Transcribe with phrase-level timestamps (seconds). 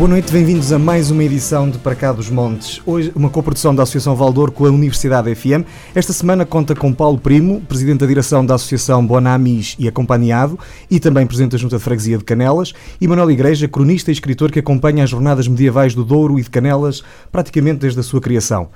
[0.00, 2.80] Boa noite, bem-vindos a mais uma edição de Para Cá dos Montes.
[2.86, 5.62] Hoje, uma coprodução da Associação Valdor com a Universidade FM.
[5.94, 10.58] Esta semana conta com Paulo Primo, presidente da direção da Associação Bonamis e Acompanhado,
[10.90, 14.50] e também presidente da Junta de Freguesia de Canelas, e Manuel Igreja, cronista e escritor
[14.50, 18.70] que acompanha as jornadas medievais do Douro e de Canelas praticamente desde a sua criação.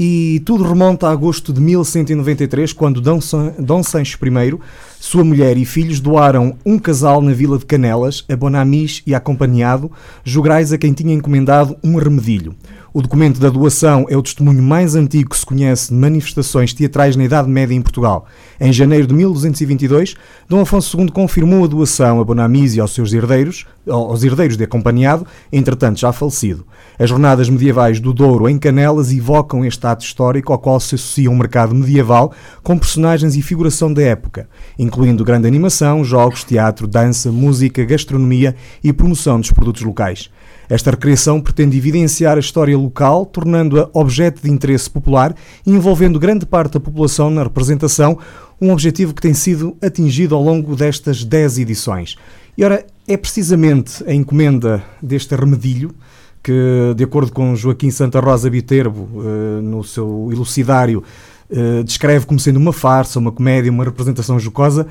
[0.00, 4.56] E tudo remonta a agosto de 1193, quando Dom, San, Dom Sancho I,
[5.00, 9.90] sua mulher e filhos doaram um casal na vila de Canelas, a Bonamis e acompanhado,
[10.22, 12.54] jograis a quem tinha encomendado um remedilho.
[12.94, 17.16] O documento da doação é o testemunho mais antigo que se conhece de manifestações teatrais
[17.16, 18.26] na Idade Média em Portugal.
[18.60, 20.14] Em janeiro de 1222,
[20.48, 24.62] Dom Afonso II confirmou a doação a Bonamis e aos seus herdeiros, aos herdeiros de
[24.62, 26.64] acompanhado, entretanto já falecido.
[26.98, 31.30] As jornadas medievais do Douro em Canelas evocam este ato histórico ao qual se associa
[31.30, 37.30] um mercado medieval com personagens e figuração da época, incluindo grande animação, jogos, teatro, dança,
[37.30, 40.28] música, gastronomia e promoção dos produtos locais.
[40.68, 46.44] Esta recriação pretende evidenciar a história local, tornando-a objeto de interesse popular e envolvendo grande
[46.44, 48.18] parte da população na representação,
[48.60, 52.16] um objetivo que tem sido atingido ao longo destas 10 edições.
[52.56, 55.94] E ora, é precisamente a encomenda deste remedilho
[56.42, 61.02] que, de acordo com Joaquim Santa Rosa Viterbo, eh, no seu elucidário,
[61.50, 64.86] eh, descreve como sendo uma farsa, uma comédia, uma representação jocosa,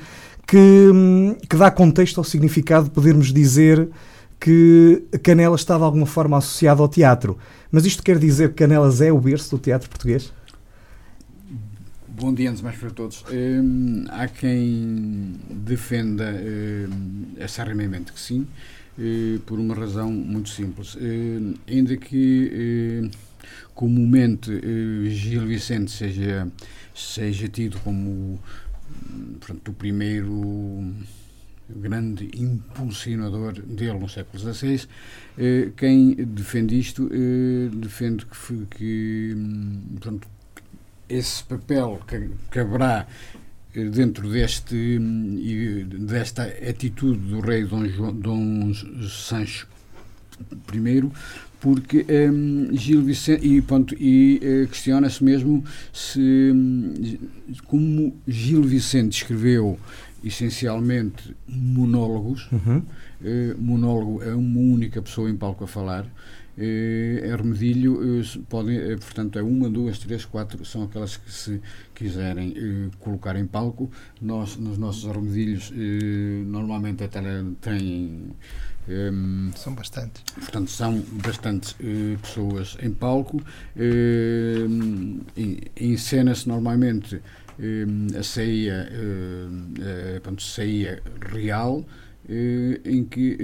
[0.48, 3.90] que, hum, que dá contexto ao significado de podermos dizer
[4.40, 7.38] que Canelas está de alguma forma associado ao teatro.
[7.72, 10.32] Mas isto quer dizer que Canelas é o berço do teatro português?
[12.08, 13.24] Bom dia, antes mais para todos.
[13.32, 18.48] Hum, há quem defenda hum, acerrimamente que sim,
[18.98, 20.96] hum, por uma razão muito simples.
[20.96, 23.12] Hum, ainda que hum,
[23.74, 26.48] comumente hum, Gil Vicente seja,
[26.94, 28.40] seja tido como
[29.40, 30.94] portanto, o primeiro
[31.70, 34.88] grande impulsionador dele no século XVI.
[35.38, 39.36] Eh, quem defende isto eh, defende que, que
[39.94, 40.28] portanto,
[41.10, 43.06] esse papel que caberá
[43.36, 43.47] eh,
[43.86, 45.00] dentro deste
[46.00, 49.68] desta atitude do rei Dom, João, Dom Sancho
[50.74, 50.80] I
[51.60, 56.94] porque um, Gil Vicente e, ponto, e uh, questiona-se mesmo se um,
[57.66, 59.80] como Gil Vicente escreveu
[60.24, 62.48] essencialmente monólogos.
[62.52, 62.78] Uhum.
[63.20, 66.06] Uh, monólogo é uma única pessoa em palco a falar.
[66.58, 71.62] Uh, Hermedilho uh, podem, uh, portanto, é uma, duas, três, quatro, são aquelas que se
[71.94, 73.92] quiserem colocar em palco.
[74.20, 75.72] Nós, nos nossos armedilhos,
[76.46, 77.22] normalmente até
[77.62, 78.32] têm.
[78.90, 80.24] Um, são bastantes.
[80.34, 81.76] Portanto, são bastantes
[82.22, 83.38] pessoas em palco.
[83.76, 85.22] Uh,
[85.76, 87.22] Encena-se normalmente
[88.18, 88.90] a ceia,
[90.24, 91.84] a ceia real,
[92.30, 93.38] eh, em que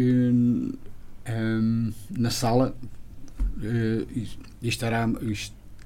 [2.12, 2.76] na sala
[3.64, 4.06] eh,
[4.62, 5.08] estará,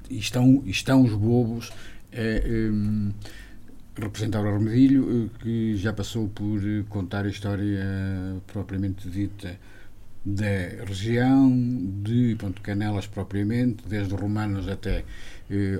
[0.10, 1.72] estão, estão os bobos
[2.12, 7.86] a representar o armadilho, eh, que já passou por contar a história
[8.48, 9.58] propriamente dita
[10.26, 11.50] da região,
[12.04, 15.06] de Ponto Canelas propriamente, desde os romanos até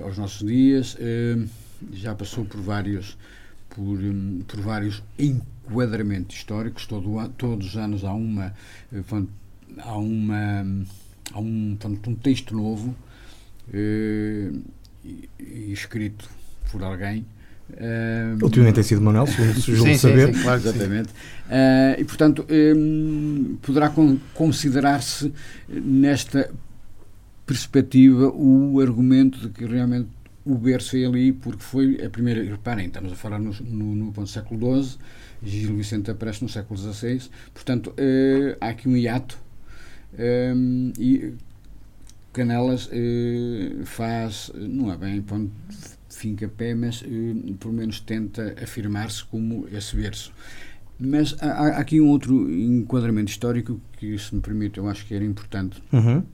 [0.02, 0.96] aos nossos dias
[1.92, 3.16] já passou por vários
[3.70, 6.86] por, hum, por vários enquadramentos históricos.
[6.86, 8.54] Todo, todos os anos há uma
[8.92, 9.02] eh,
[9.78, 10.66] há uma
[11.32, 12.94] há um, portanto, um texto novo
[13.72, 14.50] eh,
[15.72, 16.28] escrito
[16.70, 17.24] por alguém
[17.70, 20.34] Uh, Ultimamente tem sido Manuel, se julgo saber.
[20.34, 21.10] Sim, claro, exatamente.
[21.10, 23.92] Uh, e, portanto, um, poderá
[24.32, 25.32] considerar-se
[25.68, 26.50] nesta
[27.44, 30.08] perspectiva o argumento de que realmente
[30.44, 32.42] o berço é ali porque foi a primeira.
[32.42, 34.98] Reparem, estamos a falar no, no, no século XII,
[35.42, 37.20] Gil Vicente aparece no século XVI,
[37.52, 39.38] portanto, uh, há aqui um hiato
[40.14, 41.34] um, e
[42.32, 45.52] Canelas uh, faz, não é bem ponto
[46.08, 50.32] finca pé, mas uh, pelo menos tenta afirmar-se como esse berço.
[50.98, 55.14] Mas há, há, aqui um outro enquadramento histórico que, se me permite, eu acho que
[55.14, 56.24] era importante, uhum.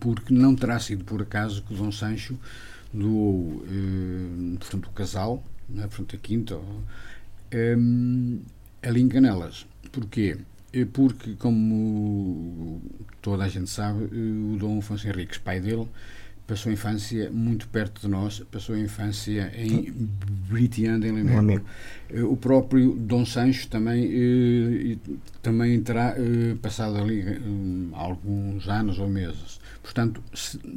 [0.00, 2.38] porque não terá sido por acaso que Dom Sancho
[2.94, 6.60] do eh, portanto, o casal, né, portanto, a quinta,
[7.50, 7.76] eh,
[8.82, 9.66] ali em Canelas.
[9.90, 10.38] Porquê?
[10.74, 12.82] Eh, porque, como
[13.22, 15.86] toda a gente sabe, eh, o Dom Afonso Henriques, pai dele,
[16.48, 19.92] passou a infância muito perto de nós, passou a infância em
[20.50, 21.64] Britianda, em Limerick.
[22.10, 24.96] Eh, o próprio Dom Sancho também, eh,
[25.40, 26.16] também terá
[26.60, 27.24] passado ali
[27.92, 29.60] alguns anos ou meses.
[29.80, 30.20] Portanto,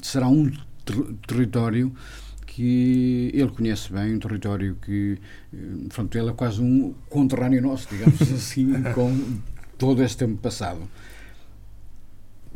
[0.03, 0.51] será um
[0.85, 1.91] ter território
[2.45, 5.17] que ele conhece bem, um território que,
[5.89, 9.11] pronto, ele é quase um conterrâneo nosso, digamos assim, com
[9.77, 10.81] todo este tempo passado.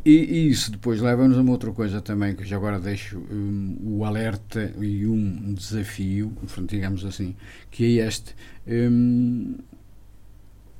[0.03, 3.77] E, e, isso depois leva-nos a uma outra coisa também, que já agora deixo um,
[3.83, 6.33] o alerta e um desafio,
[6.67, 7.35] digamos assim,
[7.69, 8.35] que é este.
[8.67, 9.57] Um,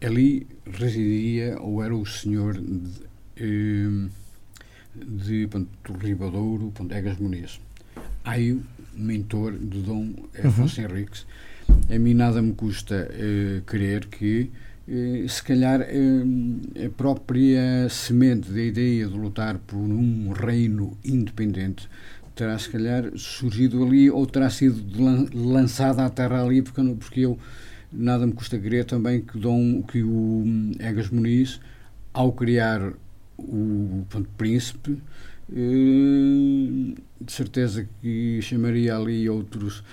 [0.04, 2.60] ali residia, ou era o senhor
[3.36, 4.10] de,
[4.96, 5.50] de
[6.00, 7.62] Ribadouro, Egas Muniz.
[8.24, 8.60] Aí,
[8.96, 10.14] mentor de Dom
[10.44, 10.88] Afonso uhum.
[10.88, 11.28] Henriques.
[11.90, 14.52] A mim nada me custa uh, crer que
[15.28, 21.88] se calhar eh, a própria semente da ideia de lutar por um reino independente
[22.36, 24.84] terá se calhar surgido ali ou terá sido
[25.34, 27.38] lançada à terra ali porque, porque eu
[27.92, 30.44] nada me custa crer também que, Dom, que o
[30.80, 31.60] Egas Muniz
[32.14, 32.94] ao criar
[33.38, 34.06] o
[34.38, 34.98] príncipe
[35.54, 39.84] eh, de certeza que chamaria ali outros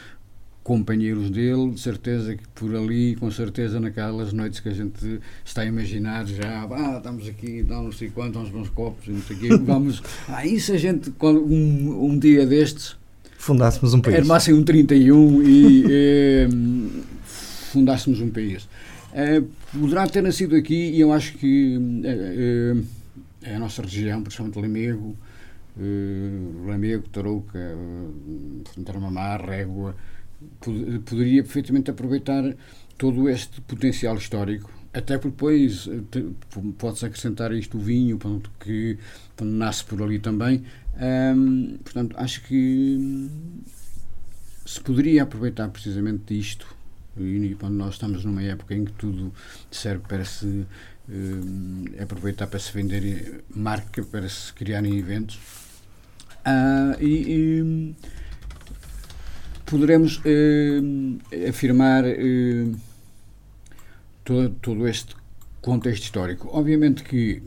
[0.68, 5.62] companheiros dele, de certeza que por ali, com certeza naquelas noites que a gente está
[5.62, 9.36] a imaginar já, ah, estamos aqui, dá não sei quanto, uns bons copos, não sei
[9.36, 12.98] o quê, vamos, ah, e se a gente, um, um dia destes,
[13.38, 16.48] fundássemos um país, armassem um 31 e eh,
[17.72, 18.68] fundássemos um país.
[19.14, 19.42] Eh,
[19.72, 22.74] poderá ter nascido aqui, e eu acho que eh,
[23.42, 25.16] eh a nossa região, principalmente Lamego,
[25.80, 29.94] eh, Lamego, Tarouca, uh, Tarmamar, Régua,
[31.04, 32.54] poderia perfeitamente aproveitar
[32.96, 36.22] todo este potencial histórico, até porque depois eh,
[36.78, 38.98] pode-se acrescentar isto o vinho, pronto, que
[39.36, 40.64] pronto, nasce por ali também.
[41.84, 43.28] portanto, acho que
[44.66, 46.66] se poderia aproveitar precisamente disto,
[47.16, 49.32] e quando nós estamos numa época em que tudo
[49.70, 50.66] serve para se
[52.00, 55.38] aproveitar para se vender marca, para se criarem eventos.
[56.46, 57.94] Uh, e, e
[59.70, 60.80] poderemos eh,
[61.48, 62.72] afirmar eh,
[64.24, 65.14] todo, todo este
[65.60, 66.48] contexto histórico.
[66.52, 67.42] Obviamente que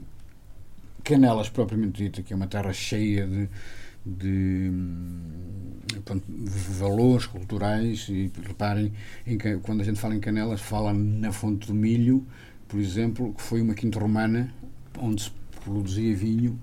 [1.03, 3.50] Canelas, propriamente dita, que é uma terra cheia de,
[4.06, 4.71] de
[6.06, 6.23] pronto,
[6.77, 8.94] valores culturais, e reparem,
[9.25, 12.25] em, quando a gente fala em Canelas, fala na Fonte do Milho,
[12.68, 14.53] por exemplo, que foi uma quinta romana
[15.00, 15.31] onde se
[15.63, 16.59] produzia vinho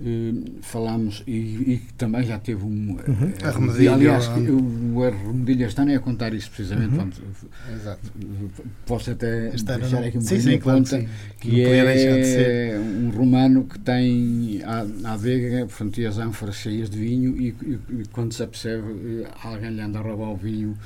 [0.00, 2.96] Uh, falámos e, e, também já teve um uhum.
[2.96, 7.10] uh, a remedilha, aliás o Remedilha está nem a contar isso precisamente uhum.
[7.74, 8.12] Exato.
[8.86, 11.08] posso até Está deixar aqui um sim, sim, claro, conta sim.
[11.40, 17.36] que é um romano que tem à, à adega portanto, as ânforas cheias de vinho
[17.36, 20.78] e, e, e, quando se apercebe eh, alguém lhe anda a roubar o vinho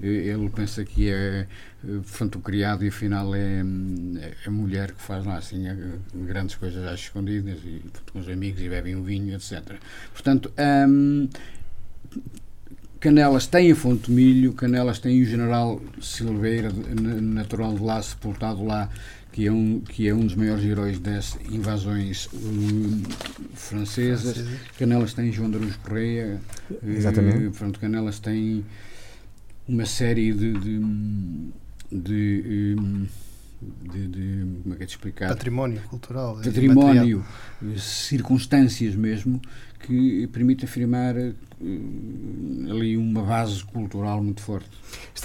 [0.00, 1.46] ele pensa que é
[1.82, 5.64] portanto o criado e afinal é, é a mulher que faz lá assim
[6.14, 7.82] grandes coisas às escondidas e
[8.12, 9.76] com os amigos e bebem um vinho, etc.
[10.12, 10.52] Portanto,
[10.88, 11.28] hum,
[13.00, 16.70] Canelas tem a Fonte de Milho, Canelas tem o General Silveira,
[17.22, 18.90] natural de lá, sepultado lá,
[19.32, 23.02] que é um, que é um dos maiores heróis das invasões um,
[23.54, 24.44] francesas.
[24.78, 26.40] Canelas tem João de Aruz Correia.
[26.86, 27.46] Exatamente.
[27.46, 28.66] Uh, pronto, Canelas tem
[29.66, 30.78] uma série de, de,
[31.90, 33.06] de um,
[33.60, 35.28] de, de, como é que é de explicar?
[35.28, 36.40] Património cultural.
[36.42, 37.24] Património,
[37.76, 39.40] circunstâncias mesmo,
[39.80, 41.34] que permite afirmar uh,
[42.70, 44.68] ali uma base cultural muito forte.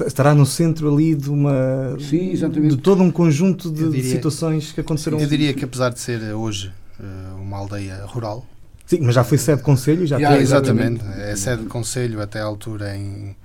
[0.05, 1.97] Estará no centro ali de uma.
[1.99, 2.75] Sim, exatamente.
[2.75, 5.19] De todo um conjunto de, diria, de situações que aconteceram.
[5.19, 8.45] Eu diria que apesar de ser hoje uh, uma aldeia rural.
[8.85, 10.05] Sim, mas já foi sede de conselho?
[10.05, 11.03] Já, já exatamente.
[11.17, 13.35] É sede de conselho até à altura em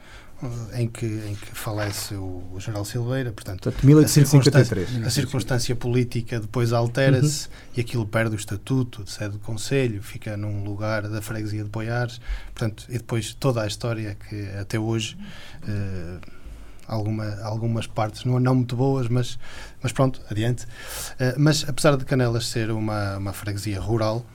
[0.75, 4.85] em que, em que falece o, o General Silveira, portanto, portanto 1853.
[4.85, 7.53] A circunstância, a circunstância política depois altera-se uhum.
[7.77, 11.69] e aquilo perde o estatuto de sede do Conselho, fica num lugar da freguesia de
[11.69, 12.21] Boiares,
[12.55, 15.17] portanto, e depois toda a história que até hoje
[15.69, 16.19] eh,
[16.91, 19.39] alguma, algumas partes não, não muito boas, mas,
[19.81, 20.65] mas pronto, adiante.
[20.65, 24.27] Uh, mas apesar de Canelas ser uma, uma freguesia rural,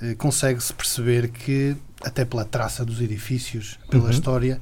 [0.00, 4.10] uh, consegue-se perceber que, até pela traça dos edifícios, pela uhum.
[4.10, 4.60] história,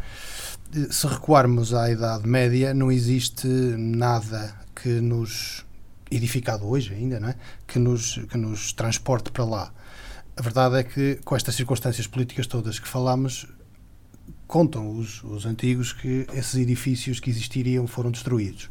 [0.90, 5.64] se recuarmos à Idade Média, não existe nada que nos
[6.11, 7.35] edificado hoje ainda, não é?
[7.66, 9.73] Que nos que nos transporte para lá.
[10.37, 13.46] A verdade é que com estas circunstâncias políticas todas que falamos,
[14.46, 18.70] contam os, os antigos que esses edifícios que existiriam foram destruídos.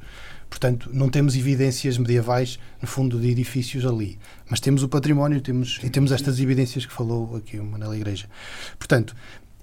[0.50, 4.18] Portanto, não temos evidências medievais, no fundo, de edifícios ali.
[4.50, 8.30] Mas temos o património temos, e temos estas evidências que falou aqui o Manela Igreja.
[8.78, 9.16] Portanto,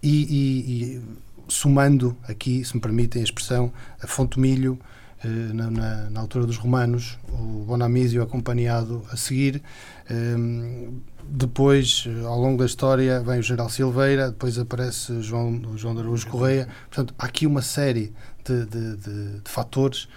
[0.02, 1.02] e, e, e
[1.48, 4.78] somando aqui, se me permitem a expressão, a Fonte Milho,
[5.24, 9.62] eh, na, na, na, altura dos romanos, o Bonamísio acompanhado a seguir.
[10.10, 15.94] Ehm, depois, eh, ao longo da história, vem o General Silveira, depois aparece João, João
[15.94, 16.66] de Araújo Correia.
[16.88, 18.12] Portanto, há aqui uma série
[18.44, 20.08] de, de, de, de fatores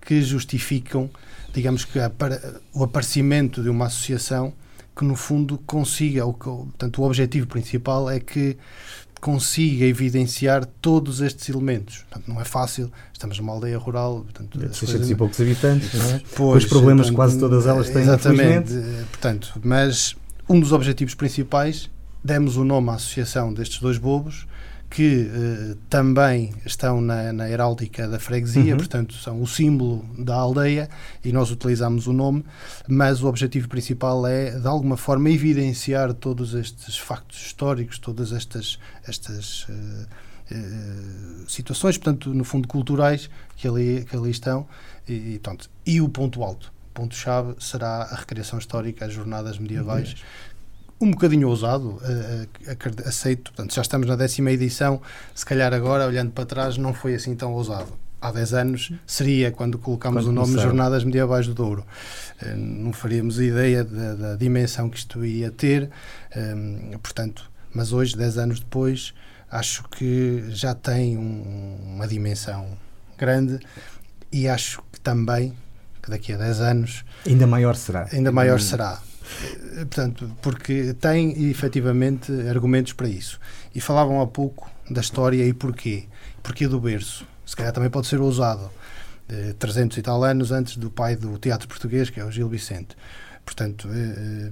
[0.00, 1.10] que justificam,
[1.52, 1.98] digamos que,
[2.72, 4.54] o aparecimento de uma associação
[4.96, 8.56] que no fundo consiga, o, portanto, o objetivo principal é que
[9.24, 12.04] consiga evidenciar todos estes elementos.
[12.10, 16.10] Portanto, não é fácil, estamos numa aldeia rural, portanto, de 600 e poucos habitantes, não
[16.10, 16.20] é?
[16.36, 18.74] Pois, os problemas portanto, quase todas elas têm, Exatamente,
[19.10, 20.14] portanto, mas
[20.46, 21.88] um dos objetivos principais,
[22.22, 24.46] demos o nome à associação destes dois bobos,
[24.90, 28.78] que eh, também estão na, na, heráldica da freguesia, uhum.
[28.78, 30.88] portanto, são o símbolo da aldeia
[31.24, 32.44] e nós utilizamos o nome,
[32.86, 38.78] mas o objetivo principal é, de alguma forma, evidenciar todos estes factos históricos, todas estas,
[39.06, 40.06] estas uh,
[40.52, 44.66] uh, situações, portanto, no fundo, culturais que ali, que ali estão.
[45.08, 46.72] E, e, portanto, e o ponto alto.
[46.90, 50.53] O ponto-chave será a recriação histórica, as jornadas medievais, uhum
[51.04, 53.52] um bocadinho ousado, uh, aceito.
[53.52, 55.00] Portanto, já estamos na décima edição,
[55.34, 57.92] se calhar agora, olhando para trás, não foi assim tão ousado.
[58.20, 60.70] Há 10 anos seria quando colocámos o nome começaram.
[60.70, 61.84] Jornadas Medievais do Douro.
[62.42, 65.90] Uh, não faríamos ideia da, da, dimensão que isto ia ter,
[66.34, 69.12] uh, portanto, mas hoje, 10 anos depois,
[69.50, 72.66] acho que já tem um, uma dimensão
[73.18, 73.58] grande
[74.32, 75.52] e acho que também
[76.02, 78.08] que daqui a 10 anos ainda maior será.
[78.12, 79.00] Ainda maior será.
[79.76, 83.40] Eh, portanto, porque tem efetivamente argumentos para isso.
[83.74, 86.04] E falavam há pouco da história e porquê.
[86.42, 87.26] Porquê do berço.
[87.46, 88.70] Se calhar também pode ser ousado.
[89.58, 92.48] 300 eh, e tal anos antes do pai do teatro português, que é o Gil
[92.48, 92.96] Vicente.
[93.44, 94.50] Portanto, eh,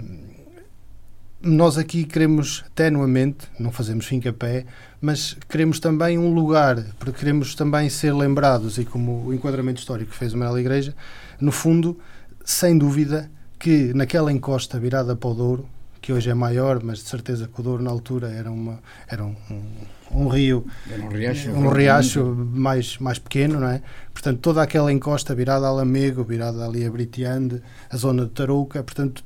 [1.43, 4.65] nós aqui queremos tenuamente, não fazemos fim a pé,
[5.01, 10.13] mas queremos também um lugar, porque queremos também ser lembrados, e como o enquadramento histórico
[10.13, 10.95] que fez o Manuel Igreja,
[11.41, 11.99] no fundo,
[12.45, 13.29] sem dúvida,
[13.63, 15.69] que naquela encosta virada para o Douro,
[16.01, 19.25] que hoje é maior, mas de certeza que o Douro na altura era, uma, era
[19.25, 23.81] um, um, um rio, era um riacho, um riacho mais, mais pequeno, não é?
[24.13, 28.83] Portanto, toda aquela encosta virada a Lamego, virada ali a Britiande, a zona de Tarouca,
[28.83, 29.23] portanto,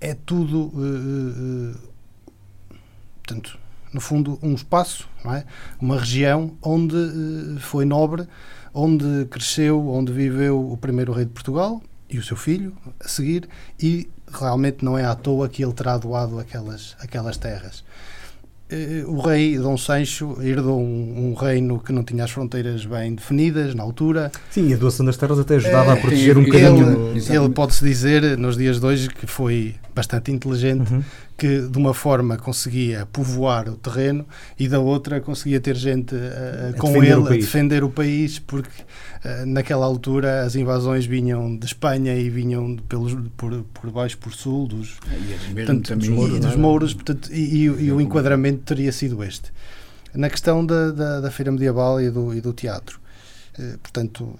[0.00, 2.78] é tudo, uh, uh,
[3.22, 3.58] portanto,
[3.92, 5.44] no fundo, um espaço, não é?
[5.78, 8.26] Uma região onde uh, foi nobre,
[8.72, 13.48] onde cresceu, onde viveu o primeiro rei de Portugal, e o seu filho a seguir,
[13.80, 17.84] e realmente não é à toa que ele terá doado aquelas, aquelas terras.
[18.70, 23.14] Eh, o rei Dom Sancho herdou um, um, reino que não tinha as fronteiras bem
[23.14, 24.32] definidas na altura.
[24.50, 27.14] Sim, a doação das terras até ajudava é, a proteger um bocadinho.
[27.14, 31.04] Ele, ele pode-se dizer, nos dias de hoje, que foi bastante inteligente, uhum.
[31.36, 34.24] Que de uma forma conseguia povoar o terreno
[34.58, 39.44] e da outra conseguia ter gente uh, com ele a defender o país, porque uh,
[39.46, 44.68] naquela altura as invasões vinham de Espanha e vinham pelos, por, por baixo, por sul,
[44.68, 44.98] dos,
[45.50, 49.52] e portanto, dos mouros, dos mouros portanto, e, e, e, o enquadramento teria sido este.
[50.14, 53.00] Na questão da, da, da Feira Medieval e do, e do teatro,
[53.58, 54.38] uh, portanto,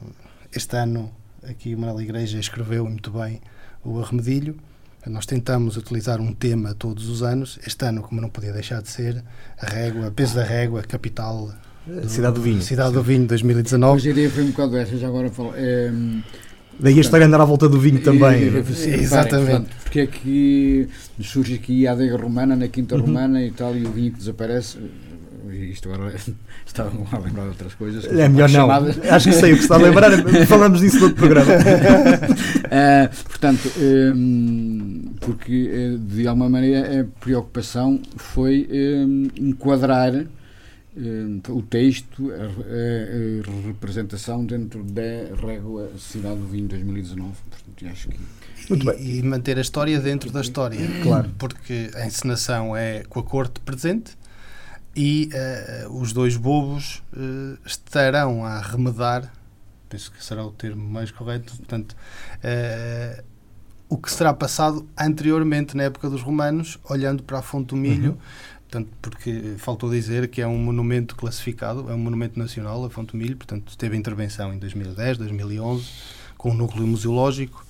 [0.54, 1.10] este ano
[1.42, 3.40] aqui o Manuel Igreja escreveu muito bem
[3.84, 4.56] o Arremedilho,
[5.06, 7.58] nós tentamos utilizar um tema todos os anos.
[7.66, 9.22] Este ano, como não podia deixar de ser,
[9.58, 11.52] a régua, peso da régua, capital.
[11.86, 12.62] Do, Cidade do Vinho.
[12.62, 13.94] Cidade do Vinho 2019.
[13.94, 15.52] Mas a ideia foi um bocado essa, já agora falo.
[15.54, 15.92] É,
[16.78, 18.44] Daí a história andar à volta do vinho também.
[18.44, 19.68] É, é, exatamente.
[19.82, 20.88] porque é que
[21.20, 23.02] surge aqui a adega romana, na Quinta uhum.
[23.02, 24.78] Romana e tal, e o vinho que desaparece
[25.52, 26.14] isto agora
[26.66, 28.04] estava a lembrar de outras coisas.
[28.04, 28.60] É melhor não.
[28.60, 28.98] Chamadas.
[29.10, 30.10] Acho que sei o que está a lembrar.
[30.46, 31.52] Falamos disso no outro programa.
[31.54, 40.12] uh, portanto, um, porque eh, de alguma maneira a preocupação foi um, enquadrar
[40.96, 47.32] um, o texto, a, a, a, representação dentro da régua Cidade do Vinho 2019.
[47.50, 48.18] Portanto, acho que
[48.68, 49.18] muito bem.
[49.18, 50.78] E, manter a história dentro da história.
[51.02, 51.30] Claro.
[51.38, 54.16] Porque a encenação é com a corte presente,
[54.96, 55.30] e
[55.86, 59.32] uh, os dois bobos uh, estarão a remedar,
[59.88, 61.96] penso que será o termo mais correto, portanto,
[62.36, 63.24] uh,
[63.88, 68.12] o que será passado anteriormente na época dos romanos, olhando para a fonte do milho,
[68.12, 68.18] uhum.
[68.62, 73.12] portanto, porque faltou dizer que é um monumento classificado, é um monumento nacional, a fonte
[73.12, 75.88] do milho, portanto, teve intervenção em 2010, 2011,
[76.38, 77.64] com um núcleo museológico,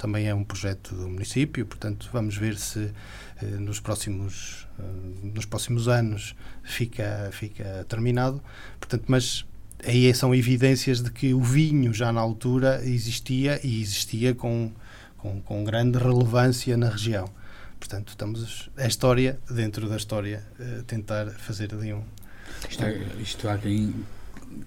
[0.00, 2.90] também é um projeto do município, portanto, vamos ver se
[3.58, 4.66] nos próximos
[5.22, 8.42] nos próximos anos fica, fica terminado.
[8.78, 9.44] Portanto, mas
[9.84, 14.72] aí são evidências de que o vinho já na altura existia e existia com,
[15.18, 17.30] com, com grande relevância na região.
[17.78, 20.46] Portanto, estamos a história, dentro da história,
[20.86, 22.02] tentar fazer ali um.
[22.68, 23.94] Isto, é, isto há quem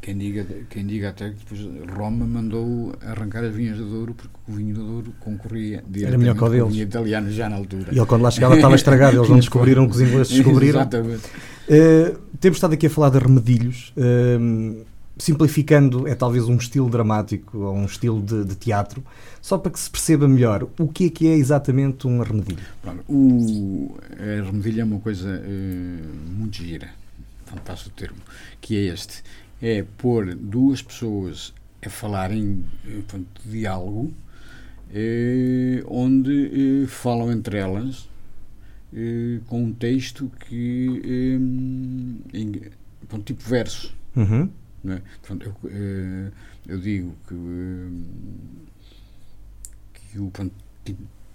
[0.01, 1.61] quem diga, quem diga até que depois
[1.95, 6.45] Roma mandou arrancar as vinhas do Douro porque o vinho do Douro concorria diretamente com
[6.45, 7.87] o vinho italiano já na altura.
[7.91, 10.81] E ele quando lá chegava estava estragado, eles não descobriram que os ingleses descobriram.
[10.81, 11.25] Exatamente.
[11.25, 13.93] Uh, temos estado aqui a falar de remedilhos.
[13.97, 14.83] Uh,
[15.17, 19.03] simplificando, é talvez um estilo dramático ou um estilo de, de, teatro,
[19.41, 22.63] só para que se perceba melhor o que é que é exatamente um arremedilho.
[23.07, 23.95] O
[24.41, 26.89] arremedilho é uma coisa uh, muito gira,
[27.51, 28.17] não passo o termo,
[28.59, 29.23] que é este:
[29.63, 31.53] é pôr duas pessoas
[31.83, 34.13] a falarem portanto, de diálogo,
[34.89, 38.11] uh, onde uh, falam entre elas
[39.47, 41.01] com um texto que.
[41.03, 42.51] Um, em,
[43.25, 43.91] tipo verso.
[44.15, 44.47] Uhum
[44.91, 45.01] é?
[45.21, 46.31] Portanto, eu, eh,
[46.67, 47.89] eu, digo que, eh,
[49.93, 50.53] que o, portanto,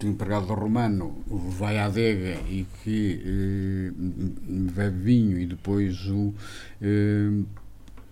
[0.03, 3.93] o empregado romano vai à adega e que eh,
[4.75, 6.35] bebe vinho e depois o
[6.83, 7.31] eh,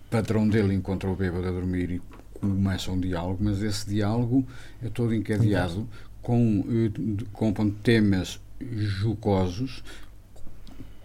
[0.09, 2.01] patrão dele encontra o bêbado a dormir e
[2.39, 4.45] começa um diálogo, mas esse diálogo
[4.81, 5.87] é todo encadeado
[6.21, 9.83] com, eh, com, temas jocosos,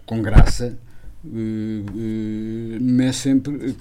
[0.05, 0.77] com graça,
[1.25, 3.75] eh, eh, mas sempre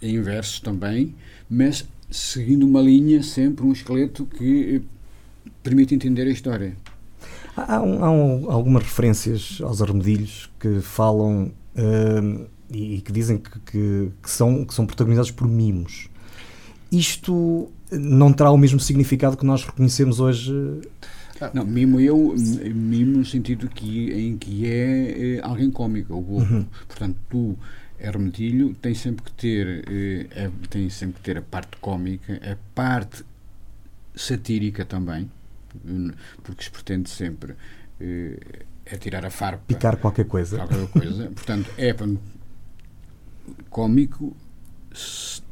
[0.00, 1.14] em versos também,
[1.48, 4.82] mas seguindo uma linha, sempre um esqueleto que
[5.62, 6.76] permite entender a história.
[7.56, 14.10] Há, há, um, algumas referências aos armedilhos que falam uh, e, que dizem que, que,
[14.22, 16.08] que, são, que são protagonizados por mimos.
[16.90, 20.52] Isto não terá o mesmo significado que nós reconhecemos hoje
[21.42, 21.50] ah.
[21.52, 22.34] Não, mimo eu,
[22.72, 26.38] mimo no sentido que, em que é, é alguém cómico, o.
[26.38, 26.64] Uhum.
[26.86, 27.58] Portanto, tu,
[27.98, 32.56] Hermetilho, tem sempre que ter, eh, é, tem sempre que ter a parte cómica, a
[32.74, 33.24] parte
[34.14, 35.28] satírica também,
[36.44, 37.54] porque se pretende sempre
[38.00, 38.38] é,
[38.86, 39.64] é tirar a farpa.
[39.66, 40.58] Picar qualquer coisa.
[40.58, 41.30] Qualquer coisa.
[41.34, 41.92] Portanto, é
[43.70, 44.36] cómico,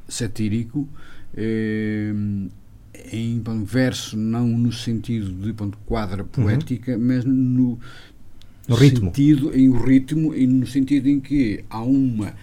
[0.08, 0.88] satírico,
[1.34, 2.12] é,
[3.12, 7.06] em verso, não no sentido de ponto, quadra poética, uhum.
[7.06, 7.78] mas no,
[8.68, 9.06] no ritmo.
[9.06, 12.34] sentido, em o ritmo, e no sentido em que há uma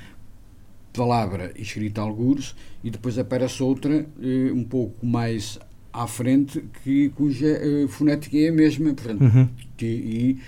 [0.94, 5.60] palavra escrita a algures e depois aparece outra eh, um pouco mais
[5.94, 9.48] à frente que, cuja eh, fonética é a mesma portanto, uhum.
[9.78, 10.40] que, e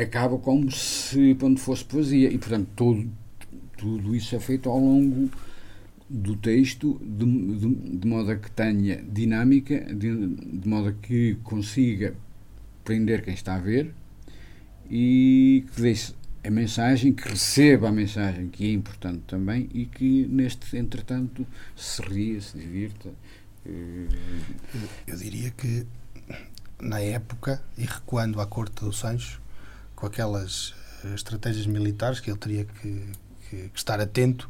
[0.00, 3.08] acaba como se quando fosse poesia e portanto todo,
[3.80, 5.30] tudo isso é feito ao longo
[6.08, 11.36] do texto de, de, de, modo a que tenha dinâmica, de, de modo a que
[11.42, 12.14] consiga
[12.84, 13.94] prender quem está a ver
[14.90, 16.12] e que deixe
[16.44, 22.02] a mensagem, que receba a mensagem, que é importante também, e que neste, entretanto, se
[22.02, 23.10] ria, se divirta.
[25.06, 25.86] Eu diria que
[26.80, 29.40] na época, e recuando à corte do Sancho,
[29.94, 33.06] com aquelas eh, estratégias militares que ele teria que,
[33.50, 34.48] que, que estar atento,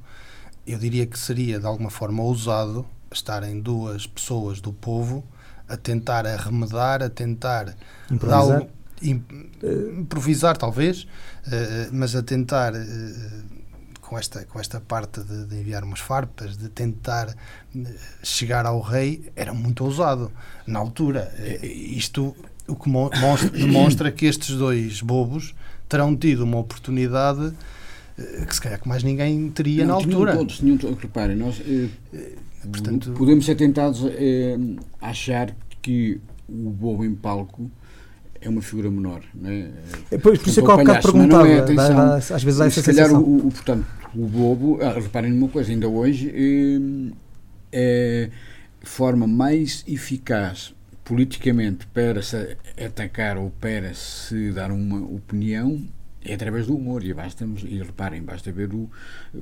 [0.67, 5.25] eu diria que seria de alguma forma ousado estarem duas pessoas do povo
[5.69, 7.75] a tentar arremedar, a tentar
[8.11, 8.71] improvisar, algo,
[9.99, 11.07] improvisar talvez,
[11.51, 13.43] eh, mas a tentar eh,
[14.01, 17.35] com esta, com esta parte de, de, enviar umas farpas, de tentar
[17.75, 20.31] eh, chegar ao rei, era muito ousado
[20.67, 21.33] na altura.
[21.63, 22.37] Isto
[22.67, 22.89] o que
[23.59, 25.55] demonstra que estes dois bobos
[25.89, 27.80] terão tido uma oportunidade eh,
[28.47, 30.37] que se calhar que mais ninguém teria não, na altura.
[30.37, 32.33] Todos, tinham todos, reparem, nós eh, eh,
[32.71, 34.03] Portanto, podemos ser tentados
[35.01, 37.71] a achar que o bobo em palco
[38.41, 39.23] é uma figura menor.
[39.35, 39.71] Não é?
[40.23, 42.87] Pois, por isso é que há bocado perguntava, é, atenção, às vezes há essa se
[42.87, 46.33] calhar o, o, portanto, o bobo, ah, reparem numa coisa, ainda hoje
[47.73, 48.31] é
[48.83, 55.83] a forma mais eficaz politicamente para se atacar ou para se dar uma opinião
[56.25, 58.89] é através do humor e basta e reparem basta ver o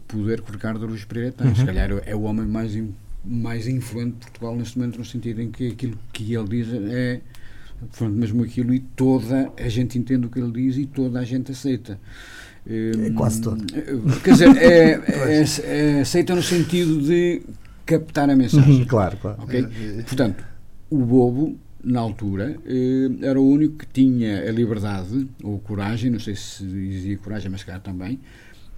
[0.07, 1.55] poder que o Ricardo Aruz Pereira tem uhum.
[1.55, 2.79] se calhar é o homem mais
[3.25, 7.21] mais influente de Portugal neste momento no sentido em que aquilo que ele diz é
[8.01, 11.51] mesmo aquilo e toda a gente entende o que ele diz e toda a gente
[11.51, 11.99] aceita
[12.67, 13.65] é quase todo
[14.23, 14.93] quer dizer é,
[15.43, 17.43] é, é, aceita no sentido de
[17.85, 19.43] captar a mensagem uhum, claro, claro.
[19.43, 19.67] Okay?
[20.07, 20.45] portanto
[20.91, 26.21] o bobo na altura, eh, era o único que tinha a liberdade, ou coragem, não
[26.21, 28.21] sei se dizia coragem, mas cá também,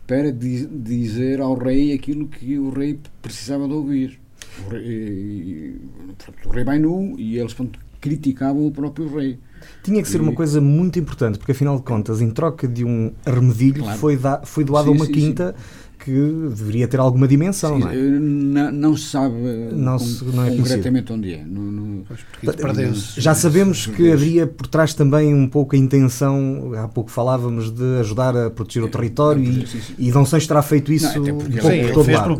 [0.07, 4.21] para dizer ao rei aquilo que o rei precisava de ouvir.
[4.67, 9.39] O rei, eh, o rei vai nu e eles pronto, criticavam o próprio rei.
[9.83, 10.21] Tinha que ser e...
[10.21, 13.99] uma coisa muito importante, porque afinal de contas, em troca de um armedilho, claro.
[13.99, 15.55] foi, da, foi doado a uma sim, quinta.
[15.57, 17.95] Sim que deveria ter alguma dimensão, Sim, não é?
[17.95, 19.35] Não, não se sabe
[19.73, 21.45] não se, não é concretamente onde é.
[21.45, 22.05] No, no...
[23.17, 28.01] Já sabemos que havia por trás também um pouco a intenção, há pouco falávamos de
[28.01, 29.67] ajudar a proteger o é, território e,
[29.99, 32.39] e Dom Sancho terá feito isso não, um pouco sim, por todo lado.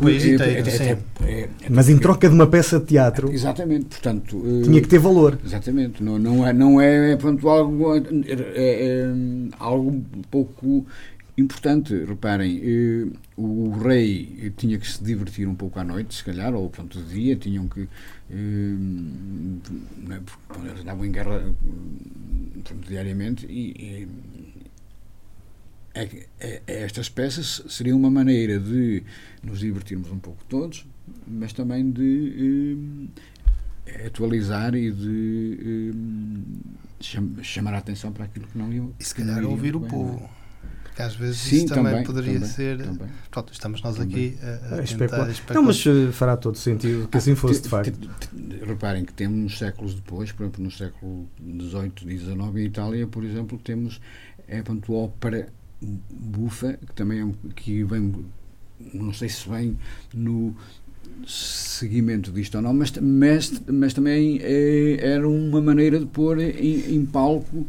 [1.69, 5.37] Mas em troca de uma peça de teatro, exatamente, portanto, tinha que ter valor.
[5.45, 9.13] Exatamente, não, não é, não é, pronto, algo, é, é,
[9.59, 10.85] algo um pouco
[11.37, 16.53] Importante, reparem, eh, o rei tinha que se divertir um pouco à noite, se calhar,
[16.53, 17.87] ou pronto, de dia, tinham que.
[18.29, 18.75] Eh,
[19.97, 21.53] não é, porque eles andavam em guerra
[22.63, 24.07] pronto, diariamente e, e
[25.93, 26.03] é,
[26.39, 29.03] é, é, estas peças seriam uma maneira de
[29.43, 30.85] nos divertirmos um pouco todos,
[31.27, 32.77] mas também de
[33.85, 35.91] eh, atualizar e de
[37.01, 38.93] eh, chamar a atenção para aquilo que não iam.
[38.99, 40.29] E se calhar ouvir o povo.
[40.91, 42.77] Porque às vezes Sim, isso também, também poderia também, ser.
[42.77, 43.07] Também.
[43.29, 45.53] Pronto, estamos nós aqui a, a é, tentar especular.
[45.53, 47.97] Não, mas uh, fará todo sentido que assim fosse de facto.
[48.65, 53.23] Reparem que temos séculos depois, por exemplo, no século XVIII e XIX, em Itália, por
[53.23, 54.01] exemplo, temos
[54.49, 55.47] é, ópera
[55.81, 58.25] bufa, que também é, que vem,
[58.93, 59.77] não sei se vem
[60.13, 60.53] no
[61.25, 66.95] seguimento disto ou não, mas, mas, mas também é, era uma maneira de pôr em,
[66.95, 67.65] em palco.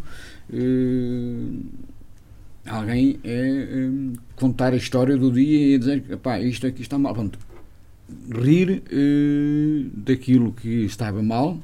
[0.52, 1.82] Eh,
[2.66, 7.14] alguém é um, contar a história do dia e dizer que isto aqui está mal.
[7.14, 7.38] Pronto.
[8.30, 11.58] Rir uh, daquilo que estava mal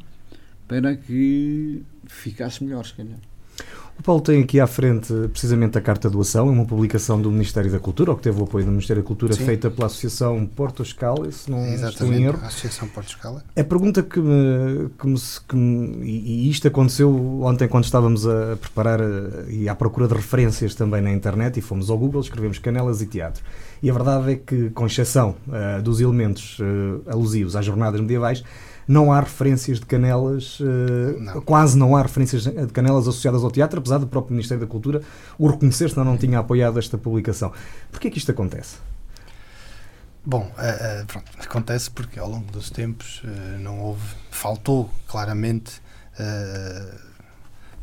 [0.66, 3.18] para que ficasse melhor, se calhar.
[3.98, 7.32] O Paulo tem aqui à frente precisamente a Carta do Ação, é uma publicação do
[7.32, 9.44] Ministério da Cultura, ou que teve o apoio do Ministério da Cultura, Sim.
[9.44, 12.38] feita pela Associação Porto Escala, se não estou em erro.
[12.40, 13.42] a Associação Porto Escala.
[13.56, 18.56] A pergunta que me, que me, que me e, isto aconteceu ontem quando estávamos a
[18.60, 22.60] preparar eh, e à procura de referências também na internet e fomos ao Google, escrevemos
[22.60, 23.42] canelas e teatro.
[23.82, 28.44] E a verdade é que, com exceção uh, dos elementos uh, alusivos às jornadas medievais,
[28.88, 31.42] não há referências de canelas, uh, não.
[31.42, 35.02] quase não há referências de canelas associadas ao teatro, apesar do próprio Ministério da Cultura
[35.38, 37.52] o reconhecer, senão não tinha apoiado esta publicação.
[37.92, 38.78] Porquê que isto acontece?
[40.24, 43.22] Bom, uh, uh, pronto, acontece porque ao longo dos tempos
[43.60, 45.82] não houve, faltou claramente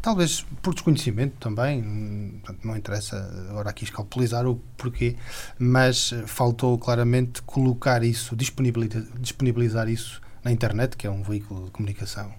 [0.02, 3.16] talvez por desconhecimento também, não interessa
[3.50, 5.16] agora aqui escalpelizar o porquê,
[5.58, 11.72] mas faltou claramente colocar isso, disponibilizar, disponibilizar isso na internet, que é um veículo de
[11.72, 12.32] comunicação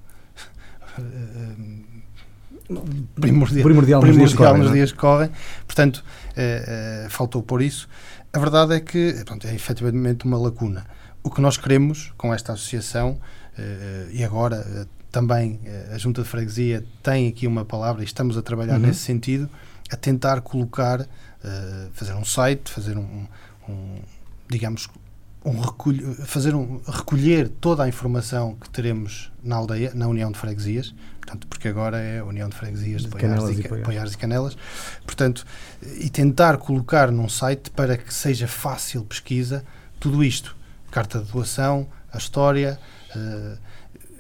[3.15, 4.75] primordial, primordial, nos, dias, correm, nos é?
[4.75, 5.31] dias que correm.
[5.67, 6.05] Portanto,
[6.37, 7.89] eh, eh, faltou por isso.
[8.33, 10.87] A verdade é que pronto, é efetivamente uma lacuna.
[11.23, 13.19] O que nós queremos com esta associação,
[13.59, 15.61] eh, e agora também
[15.93, 18.87] a Junta de Freguesia tem aqui uma palavra e estamos a trabalhar uhum.
[18.87, 19.49] nesse sentido,
[19.91, 21.07] a tentar colocar,
[21.95, 23.27] fazer um site, fazer um,
[23.67, 24.01] um
[24.49, 24.89] digamos,
[25.47, 30.39] um recolho, fazer um, recolher toda a informação que teremos na aldeia, na União de
[30.39, 34.19] Freguesias, portanto, porque agora é a União de Freguesias de, de Poiares, e, Poiares e
[34.19, 34.57] Canelas,
[35.05, 35.47] portanto,
[36.01, 39.65] e tentar colocar num site para que seja fácil pesquisa
[40.01, 40.57] tudo isto,
[40.91, 42.79] carta de doação, a história,
[43.15, 43.59] uh,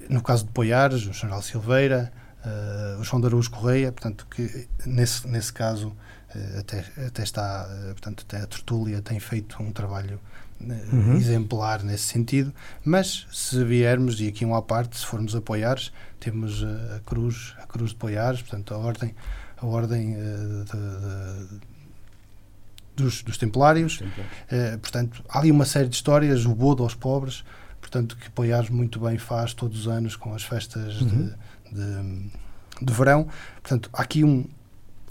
[0.09, 2.12] no caso de Poiares, o General Silveira,
[2.46, 7.68] uh, o João de Araújo Correia, portanto, que nesse, nesse caso uh, até, até está,
[7.88, 10.20] portanto, até a Tertúlia tem feito um trabalho
[10.61, 11.16] uhum.
[11.16, 12.52] exemplar nesse sentido,
[12.85, 15.78] mas se viermos, e aqui um à parte, se formos apoiar,
[16.18, 19.14] temos a, cruz, a cruz de Poiares, portanto a ordem,
[19.56, 21.61] a ordem uh, de, de,
[22.96, 27.44] dos, dos templários, uh, portanto há ali uma série de histórias, o bodo aos pobres,
[27.80, 31.09] portanto que Poiares muito bem faz todos os anos com as festas uhum.
[31.09, 31.35] de,
[31.72, 33.29] de, de verão,
[33.62, 34.44] portanto há aqui um,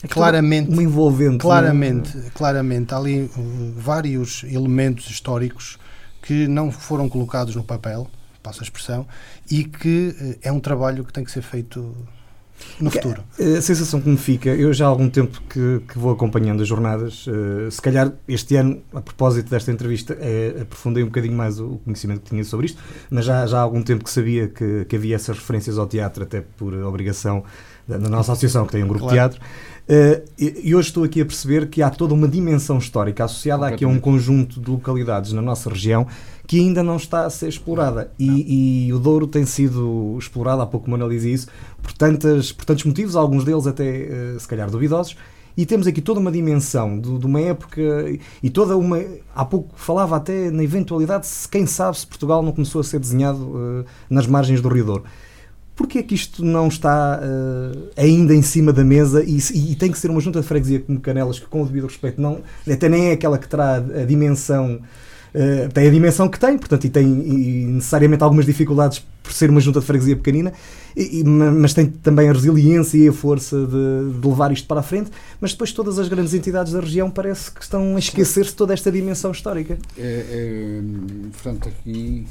[0.03, 1.39] é claramente, uma envolvente.
[1.39, 2.31] Claramente, né?
[2.33, 5.79] claramente, há ali uh, vários elementos históricos
[6.21, 8.09] que não foram colocados no papel,
[8.43, 9.07] passo a expressão,
[9.49, 11.95] e que uh, é um trabalho que tem que ser feito
[12.79, 13.23] no futuro.
[13.39, 16.67] A sensação que me fica, eu já há algum tempo que, que vou acompanhando as
[16.67, 21.59] jornadas, uh, se calhar este ano, a propósito desta entrevista, é, aprofundei um bocadinho mais
[21.59, 24.85] o conhecimento que tinha sobre isto, mas já, já há algum tempo que sabia que,
[24.85, 27.43] que havia essas referências ao teatro, até por obrigação
[27.87, 29.29] da, da nossa associação, que tem um grupo claro.
[29.29, 29.49] de teatro.
[29.87, 33.85] Uh, e hoje estou aqui a perceber que há toda uma dimensão histórica associada aqui
[33.85, 36.07] a um conjunto de localidades na nossa região
[36.47, 38.11] que ainda não está a ser explorada.
[38.19, 41.47] E, e, o Douro tem sido explorado, há pouco Manuel dizia isso,
[41.81, 45.15] por, tantas, por tantos motivos, alguns deles até uh, se calhar duvidosos.
[45.57, 47.81] E temos aqui toda uma dimensão de, de, uma época
[48.43, 49.01] e toda uma.
[49.33, 52.99] Há pouco falava até na eventualidade, se quem sabe se Portugal não começou a ser
[52.99, 55.03] desenhado uh, nas margens do Rio Douro.
[55.73, 59.91] Porquê é que isto não está uh, ainda em cima da mesa e, e, tem
[59.91, 62.87] que ser uma junta de freguesia como Canelas que, com o devido respeito, não, até
[62.87, 64.81] nem é aquela que terá a dimensão
[65.35, 69.49] Uh, tem a dimensão que tem, portanto, e tem e necessariamente algumas dificuldades por ser
[69.49, 70.53] uma junta de freguesia pequenina,
[70.95, 74.83] e, mas tem também a resiliência e a força de, de, levar isto para a
[74.83, 75.11] frente.
[75.41, 78.89] Mas depois todas as grandes entidades da região parece que estão a esquecer-se toda esta
[78.89, 79.77] dimensão histórica.
[79.97, 80.81] É, é,
[81.33, 82.25] portanto, aqui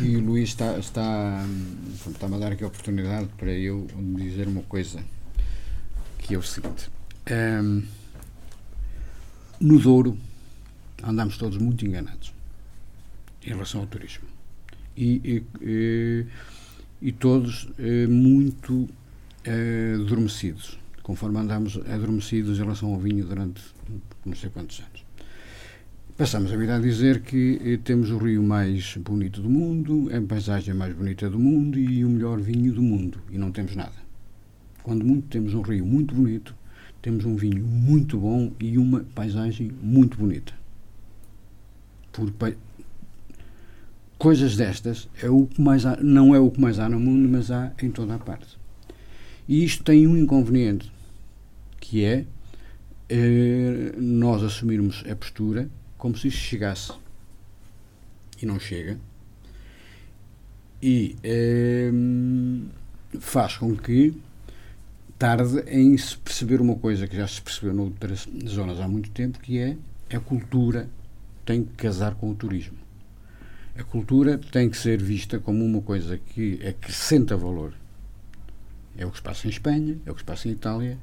[0.00, 1.44] e o Luís está, está,
[2.10, 5.00] está a dar aqui a oportunidade para eu dizer uma coisa
[6.18, 6.90] que é o seguinte.
[7.30, 7.82] Um,
[9.60, 10.16] no Douro
[11.06, 12.32] andamos todos muito enganados
[13.44, 14.24] em relação ao turismo.
[14.96, 16.26] E, e,
[17.02, 18.88] e todos eh, muito
[19.44, 23.60] eh, adormecidos, conforme andamos adormecidos em relação ao vinho durante
[24.24, 25.04] não sei quantos anos.
[26.16, 30.26] Passamos a vida a dizer que eh, temos o rio mais bonito do mundo, a
[30.26, 33.18] paisagem mais bonita do mundo e o melhor vinho do mundo.
[33.30, 34.04] E não temos nada.
[34.82, 36.54] Quando muito temos um rio muito bonito,
[37.02, 40.63] temos um vinho muito bom e uma paisagem muito bonita.
[42.14, 42.30] Por
[44.18, 47.28] coisas destas é o que mais há, não é o que mais há no mundo,
[47.28, 48.56] mas há em toda a parte.
[49.46, 50.90] E isto tem um inconveniente,
[51.78, 52.24] que é
[53.10, 56.92] eh, nós assumirmos a postura como se isto chegasse.
[58.40, 58.98] E não chega.
[60.82, 61.90] E eh,
[63.18, 64.14] faz com que
[65.18, 69.38] tarde em se perceber uma coisa que já se percebeu noutras zonas há muito tempo,
[69.40, 69.76] que é
[70.14, 70.88] a cultura
[71.44, 72.78] tem que casar com o turismo.
[73.76, 77.74] A cultura tem que ser vista como uma coisa que acrescenta valor.
[78.96, 80.98] É o que se passa em Espanha, é o que se passa em Itália.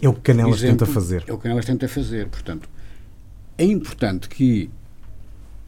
[0.00, 1.24] É o que Canelas Exemplo, tenta fazer.
[1.26, 2.28] É o que Canelas tenta fazer.
[2.28, 2.68] Portanto,
[3.58, 4.70] é importante que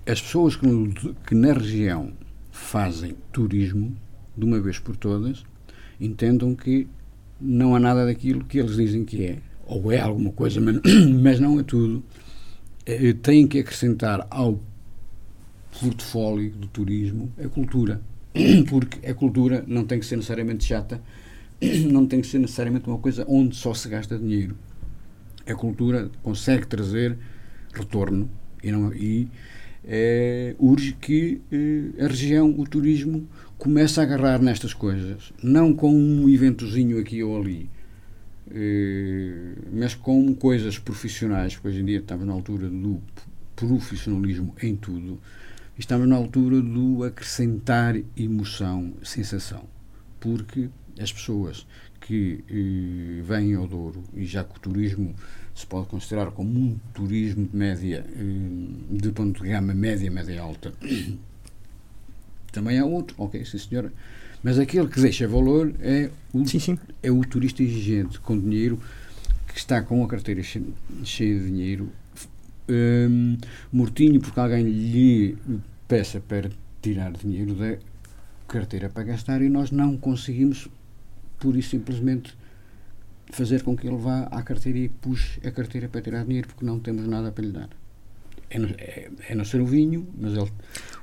[0.06, 2.12] as pessoas que, no, que na região
[2.50, 3.96] fazem turismo,
[4.36, 5.44] de uma vez por todas,
[6.00, 6.86] entendam que
[7.40, 9.38] não há nada daquilo que eles dizem que é.
[9.66, 12.04] Ou é alguma coisa, mas não é tudo.
[13.22, 14.60] Têm que acrescentar ao
[15.80, 18.00] portfólio do turismo a cultura.
[18.68, 21.00] Porque a cultura não tem que ser necessariamente chata,
[21.90, 24.56] não tem que ser necessariamente uma coisa onde só se gasta dinheiro.
[25.46, 27.16] A cultura consegue trazer
[27.72, 28.30] retorno
[28.62, 29.28] e, não, e
[29.84, 33.26] é, urge que é, a região, o turismo,
[33.58, 37.68] comece a agarrar nestas coisas, não com um eventozinho aqui ou ali,
[39.72, 43.00] mas com coisas profissionais, porque hoje em dia estamos na altura do
[43.56, 45.20] profissionalismo em tudo,
[45.78, 49.64] estamos na altura do acrescentar emoção, sensação,
[50.20, 50.68] porque
[51.00, 51.66] as pessoas
[52.00, 55.14] que eh, vêm ao Douro, e já que o turismo
[55.54, 60.40] se pode considerar como um turismo de média, eh, de ponto de gama média, média
[60.40, 60.72] alta.
[62.52, 63.92] Também há outro, ok, sim senhora.
[64.42, 66.78] Mas aquele que deixa valor é o, sim, sim.
[67.02, 68.80] É o turista exigente, com dinheiro,
[69.46, 70.64] que está com a carteira cheia,
[71.04, 71.92] cheia de dinheiro,
[72.68, 73.36] um,
[73.72, 75.36] mortinho porque alguém lhe
[75.86, 76.50] peça para
[76.80, 77.76] tirar dinheiro da
[78.48, 80.68] carteira para gastar e nós não conseguimos,
[81.38, 82.36] pura e simplesmente,
[83.30, 86.64] fazer com que ele vá à carteira e puxe a carteira para tirar dinheiro porque
[86.64, 87.81] não temos nada para lhe dar.
[88.52, 90.50] É, é, é não ser o vinho, mas ele.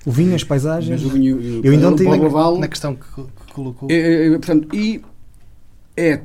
[0.06, 1.02] O vinho, as paisagens.
[1.02, 3.90] Mas o vinho, eu ainda tenho na questão que, que colocou.
[3.92, 5.02] É, é, é, portanto, e
[5.98, 6.22] é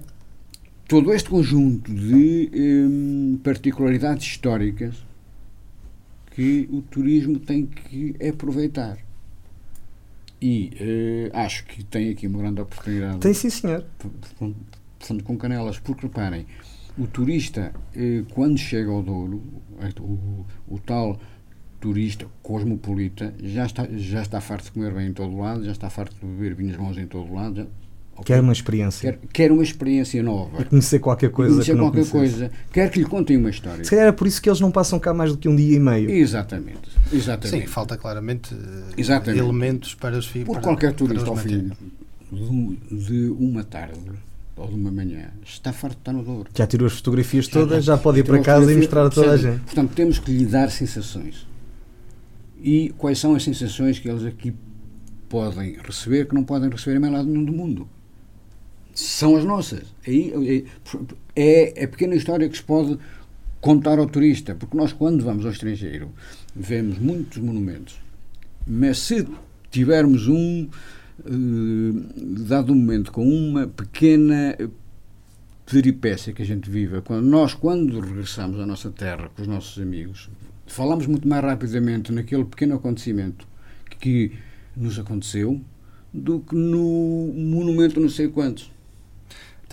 [0.87, 4.95] todo este conjunto de hum, particularidades históricas
[6.33, 8.99] que o turismo tem que aproveitar.
[10.43, 13.19] E uh, acho que tem aqui uma grande oportunidade.
[13.19, 13.85] Tem sim, senhor
[14.99, 16.47] portanto, com Canelas, porque reparem,
[16.99, 19.43] o turista, eh, quando chega ao Douro,
[20.01, 21.19] o, o tal
[21.81, 25.91] turista cosmopolita já está, já está farto de comer bem em todo lado, já está
[25.91, 27.57] farto de beber vinhos bons em todo lado.
[27.57, 27.63] Já,
[28.13, 28.25] okay.
[28.25, 29.13] Quer uma experiência.
[29.13, 30.63] Quer, quer, uma experiência nova.
[30.63, 31.53] E conhecer qualquer coisa.
[31.53, 32.51] conhecer que qualquer coisa.
[32.73, 33.85] Quer que lhe contem uma história.
[33.85, 35.77] Se calhar é por isso que eles não passam cá mais do que um dia
[35.77, 36.09] e meio.
[36.09, 36.89] Exatamente.
[37.13, 37.65] Exatamente.
[37.65, 39.43] Sim, falta claramente eh, Exatamente.
[39.43, 40.47] elementos para os filhos.
[40.47, 41.71] Por qualquer turista ao fim
[42.91, 44.01] de uma tarde
[44.57, 46.49] ou de uma manhã, está farto estar no Douro.
[46.55, 49.37] Já tirou as fotografias todas, já, pode ir para casa e mostrar a toda a
[49.37, 49.61] gente.
[49.61, 51.47] Portanto, temos que lhe dar sensações.
[52.61, 54.55] E quais são as sensações que eles aqui
[55.29, 57.89] podem receber que não podem receber em mais lado nenhum do mundo?
[58.95, 59.83] São as nossas.
[60.07, 60.33] Aí,
[61.35, 62.97] é, é a pequena história que se pode
[63.61, 66.11] contar ao turista, porque nós, quando vamos ao estrangeiro,
[66.55, 67.97] vemos muitos monumentos,
[68.67, 69.27] mas se
[69.71, 70.69] tivermos um
[71.19, 74.57] dado um momento, com uma pequena
[75.67, 79.81] peripécia que a gente vive, quando nós, quando regressamos à nossa terra com os nossos
[79.81, 80.29] amigos,
[80.67, 83.47] falamos muito mais rapidamente naquele pequeno acontecimento
[84.01, 84.33] que
[84.77, 85.61] nos aconteceu
[86.13, 88.74] do que no monumento não sei quantos.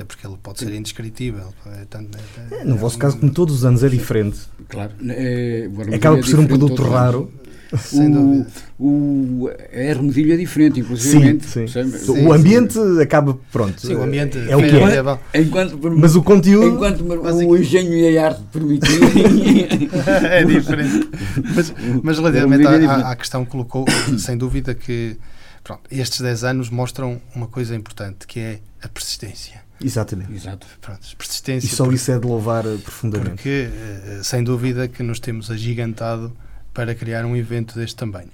[0.01, 1.53] Até porque ele pode ser indescritível.
[1.67, 2.17] É, tanto,
[2.51, 4.39] é, é, no vosso caso, como todos os anos, é diferente.
[4.67, 4.91] Claro.
[5.07, 7.31] É, Acaba por ser um produto raro.
[7.77, 8.45] Sem o,
[8.79, 11.39] o, a ermedilha é diferente, inclusive.
[11.41, 12.25] Sim, sim.
[12.25, 13.79] O ambiente acaba, pronto.
[13.79, 15.39] Sim, o ambiente é o que é.
[15.39, 15.41] é.
[15.41, 16.75] Enquanto, mas o conteúdo.
[16.75, 19.87] Enquanto o engenho e a arte permitirem.
[20.29, 21.09] é diferente.
[21.55, 23.85] Mas, mas relativamente à questão que colocou,
[24.17, 25.15] sem dúvida que
[25.63, 29.61] pronto, estes 10 anos mostram uma coisa importante, que é a persistência.
[29.83, 30.33] Exatamente.
[30.33, 30.67] Exato.
[30.79, 31.67] Pronto, persistência.
[31.67, 33.31] E só isso é de louvar eh, profundamente.
[33.31, 36.35] Porque, eh, sem dúvida, que nos temos agigantado
[36.73, 38.31] para criar um evento deste tamanho.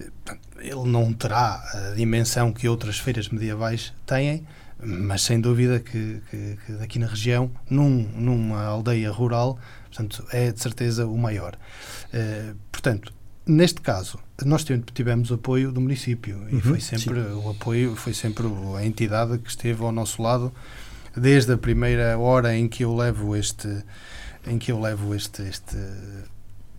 [0.00, 0.10] Eh,
[0.60, 4.46] ele não terá a dimensão que outras feiras medievais têm,
[4.80, 10.52] mas sem dúvida que, que, que aqui na região, num, numa aldeia rural, portanto, é
[10.52, 11.56] de certeza o maior.
[12.12, 13.12] Uh, portanto,
[13.46, 17.32] neste caso, nós tivemos apoio do município e uhum, foi sempre sim.
[17.32, 20.52] o apoio, foi sempre a entidade que esteve ao nosso lado
[21.18, 23.68] desde a primeira hora em que eu levo este
[24.46, 25.76] em que eu levo este, este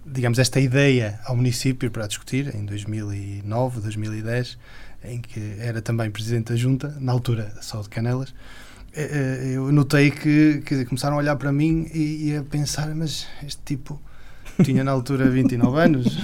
[0.05, 4.57] digamos esta ideia ao município para discutir em 2009 2010
[5.03, 8.33] em que era também presidente da junta na altura só de Canelas
[8.93, 13.27] eh, eh, eu notei que, começaram a olhar para mim e, e a pensar mas
[13.45, 14.01] este tipo
[14.63, 16.17] tinha na altura 29 anos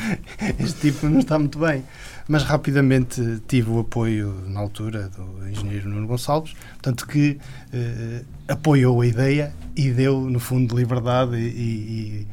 [0.58, 1.84] este tipo não está muito bem
[2.28, 7.40] mas rapidamente tive o apoio na altura do engenheiro Nuno Gonçalves, portanto que
[7.72, 12.26] eh, apoiou a ideia e deu no fundo liberdade e,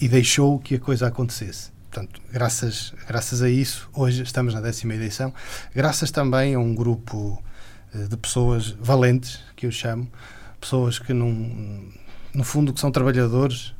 [0.00, 1.70] e, e, deixou que a coisa acontecesse.
[1.90, 5.34] Portanto, graças, graças a isso, hoje estamos na décima edição,
[5.74, 7.42] graças também a um grupo
[7.94, 10.10] eh, de pessoas valentes, que eu chamo,
[10.58, 11.92] pessoas que num,
[12.32, 13.74] no fundo que são trabalhadores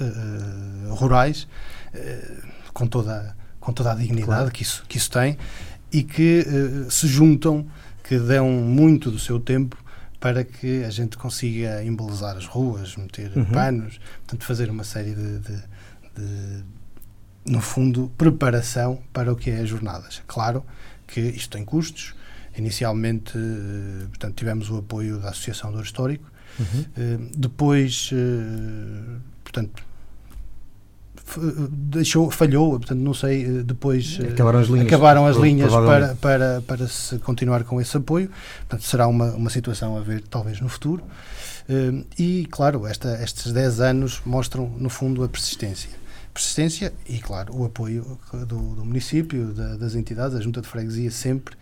[0.00, 1.48] uh, rurais,
[1.94, 4.50] uh, com toda a com toda a dignidade claro.
[4.52, 5.36] que, isso, que isso tem
[5.92, 7.66] e que uh, se juntam,
[8.04, 9.76] que dão muito do seu tempo
[10.20, 13.44] para que a gente consiga embelezar as ruas, meter uhum.
[13.46, 15.56] panos, portanto, fazer uma série de, de,
[16.14, 16.64] de,
[17.44, 20.22] no fundo, preparação para o que é as jornadas.
[20.28, 20.64] Claro
[21.04, 22.14] que isto tem custos.
[22.56, 26.30] Inicialmente, uh, portanto, tivemos o apoio da Associação do Histórico.
[26.60, 26.84] Uhum.
[26.96, 28.10] Uh, depois,
[29.42, 29.82] portanto,
[31.70, 36.14] deixou, falhou, portanto não sei, eh, depois eh, acabaram as linhas, acabaram as linhas para,
[36.16, 40.60] para, para se continuar com esse apoio, portanto será uma, uma situação a ver talvez
[40.60, 41.02] no futuro.
[41.68, 45.90] Eh, e claro, esta, estes 10 anos mostram no fundo a persistência.
[46.32, 51.10] Persistência e claro, o apoio do, do município, da, das entidades, da junta de freguesia
[51.10, 51.56] sempre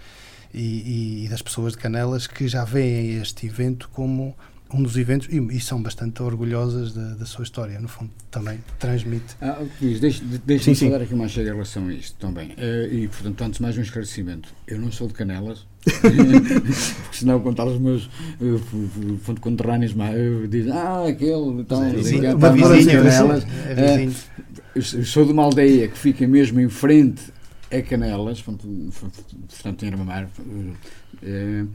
[0.52, 4.36] e, e das pessoas de Canelas que já veem este evento como
[4.74, 8.58] um dos eventos e, e são bastante orgulhosas da, da, sua história, no fundo, também
[8.78, 9.36] transmite.
[9.40, 12.50] Ah, Luís, deixa-me deixa falar aqui uma cheia em relação a isto também.
[12.50, 14.52] Uh, e, portanto, antes mais um esclarecimento.
[14.66, 21.04] Eu não sou de Canelas, porque senão contar os meus uh, conterrâneos uh, dizem, ah,
[21.06, 23.46] aquele, então, vizinho, uma vizinha, Canelas.
[23.68, 24.08] É.
[24.76, 27.32] Uh, sou de uma aldeia que fica mesmo em frente
[27.70, 30.28] a Canelas, portanto, em Armamar.
[31.22, 31.68] Uh,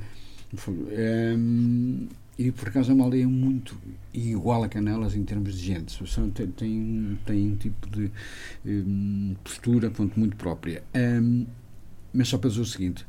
[2.40, 3.78] e por acaso é uma aldeia muito
[4.14, 6.02] igual a Canelas em termos de gente.
[6.34, 8.10] Tem, tem, tem um tipo de
[8.66, 10.82] um, postura ponto, muito própria.
[10.96, 11.46] Um,
[12.14, 13.06] mas só para dizer o seguinte,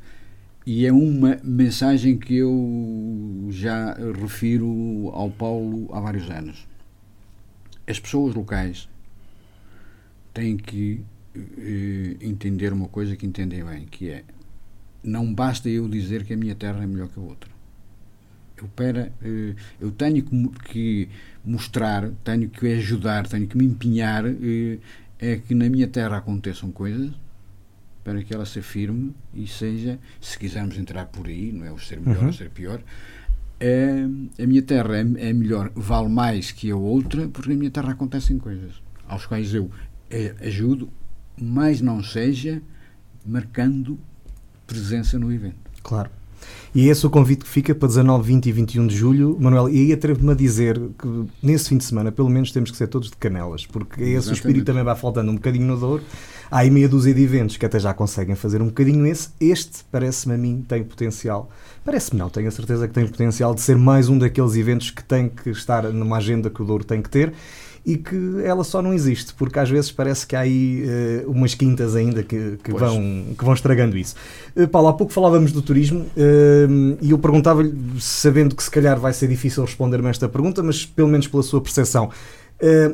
[0.66, 6.66] e é uma mensagem que eu já refiro ao Paulo há vários anos.
[7.86, 8.88] As pessoas locais
[10.34, 11.04] têm que
[11.36, 14.24] eh, entender uma coisa que entendem bem, que é
[15.04, 17.59] não basta eu dizer que a minha terra é melhor que a outra
[19.22, 21.08] eh, eu tenho que
[21.44, 24.78] mostrar, tenho que ajudar, tenho que me empenhar é
[25.18, 27.12] eh, que na minha terra aconteçam coisas
[28.02, 31.78] para que ela se afirme e seja, se quisermos entrar por aí, não é o
[31.78, 32.26] ser melhor uhum.
[32.28, 32.82] ou ser pior,
[33.60, 34.06] é,
[34.42, 37.92] a minha terra é, é, melhor, vale mais que a outra, porque na minha terra
[37.92, 39.70] acontecem coisas aos quais eu
[40.10, 40.88] é, ajudo,
[41.38, 42.62] mas não seja
[43.24, 43.98] marcando
[44.66, 45.70] presença no evento.
[45.82, 46.10] Claro.
[46.74, 49.36] E é esse o convite que fica para 19, 20 e 21 de julho.
[49.40, 52.76] Manuel, e aí atrevo-me a dizer que nesse fim de semana, pelo menos, temos que
[52.76, 55.76] ser todos de canelas, porque é esse o espírito também vai faltando um bocadinho no
[55.76, 56.02] Douro.
[56.50, 59.30] Há aí meia dúzia de eventos que até já conseguem fazer um bocadinho esse.
[59.40, 61.48] Este, parece-me a mim, tem potencial.
[61.84, 65.02] Parece-me não, tenho a certeza que tem potencial de ser mais um daqueles eventos que
[65.02, 67.32] tem que estar numa agenda que o Douro tem que ter
[67.84, 70.84] e que ela só não existe, porque às vezes parece que há aí
[71.26, 74.14] uh, umas quintas ainda que, que vão, que vão estragando isso.
[74.54, 78.98] Uh, Paulo, há pouco falávamos do turismo uh, e eu perguntava-lhe, sabendo que se calhar
[78.98, 82.10] vai ser difícil responder-me esta pergunta, mas pelo menos pela sua percepção.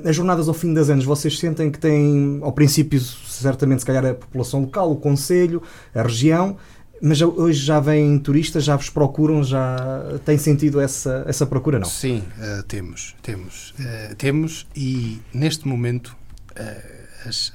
[0.04, 4.06] as jornadas ao fim das anos, vocês sentem que têm, ao princípio, certamente, se calhar,
[4.06, 5.60] a população local, o Conselho,
[5.92, 6.56] a região,
[7.02, 9.76] mas hoje já vêm turistas, já vos procuram, já
[10.24, 11.88] tem sentido essa, essa procura, não?
[11.88, 13.74] Sim, uh, temos, temos.
[13.78, 16.16] Uh, temos e neste momento
[16.52, 17.52] uh, as,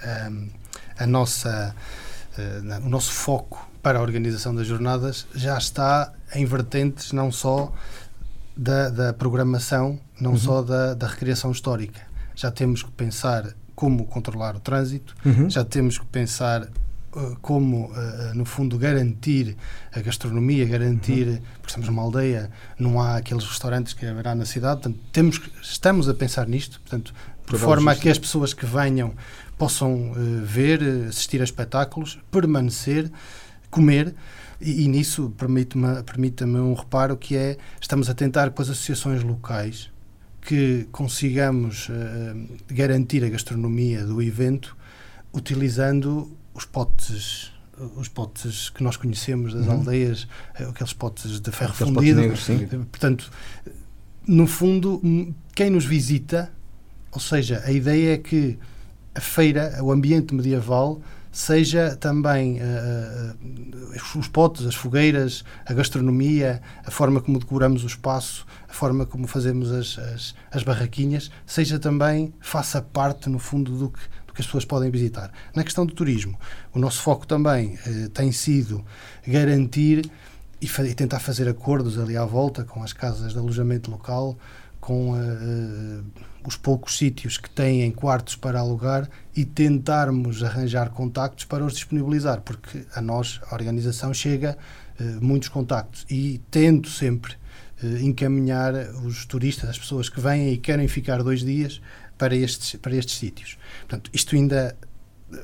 [0.98, 1.76] a nossa,
[2.84, 7.74] o nosso foco para a organização das jornadas já está em vertentes não só
[8.56, 10.38] da, da programação, não uhum.
[10.38, 12.02] só da, da recriação histórica.
[12.36, 15.50] Já temos que pensar como controlar o trânsito, uhum.
[15.50, 16.68] já temos que pensar
[17.42, 19.58] como, uh, no fundo, garantir
[19.92, 21.42] a gastronomia, garantir, uhum.
[21.56, 22.50] porque estamos numa aldeia,
[22.80, 27.14] não há aqueles restaurantes que haverá na cidade, portanto, temos, estamos a pensar nisto, portanto,
[27.50, 29.14] de forma a que as pessoas que venham
[29.58, 33.12] possam uh, ver, assistir a espetáculos, permanecer,
[33.70, 34.16] comer,
[34.62, 39.24] e, e nisso permite-me permite um reparo que é, estamos a tentar com as associações
[39.24, 39.90] locais
[40.40, 41.88] que consigamos
[42.68, 44.76] garantir a gastronomia do evento
[45.34, 47.52] utilizando os potes
[47.96, 49.74] os potes que nós conhecemos das uhum.
[49.74, 50.28] aldeias,
[50.60, 52.22] eh, aqueles potes de ferro aqueles fundido.
[52.22, 52.68] Negros, sim.
[52.72, 53.32] Eh, portanto,
[54.28, 55.02] no fundo,
[55.56, 56.52] quem nos visita,
[57.12, 58.60] ou seja, a ideia é que
[59.16, 66.92] a feira, o ambiente medieval, seja também uh, os potes, as fogueiras, a gastronomia, a
[66.92, 72.34] forma como decoramos o espaço, a forma como fazemos as, as, as barraquinhas, seja também,
[72.40, 74.00] faça parte, no fundo, do que,
[74.32, 75.32] do que as pessoas podem visitar.
[75.54, 76.40] Na questão do turismo,
[76.74, 78.84] o nosso foco também eh, tem sido
[79.28, 80.10] garantir
[80.62, 84.38] e, e, tentar fazer acordos ali à volta com as casas de alojamento local,
[84.80, 86.04] com uh,
[86.46, 92.42] os poucos sítios que têm quartos para alugar e tentarmos arranjar contactos para os disponibilizar,
[92.42, 94.58] porque a nós, a organização, chega
[95.00, 97.34] uh, muitos contactos e tento sempre
[97.84, 98.74] uh, encaminhar
[99.06, 101.80] os turistas, as pessoas que vêm e querem ficar dois dias,
[102.22, 103.58] para estes, para estes sítios.
[103.80, 104.78] Portanto, isto ainda,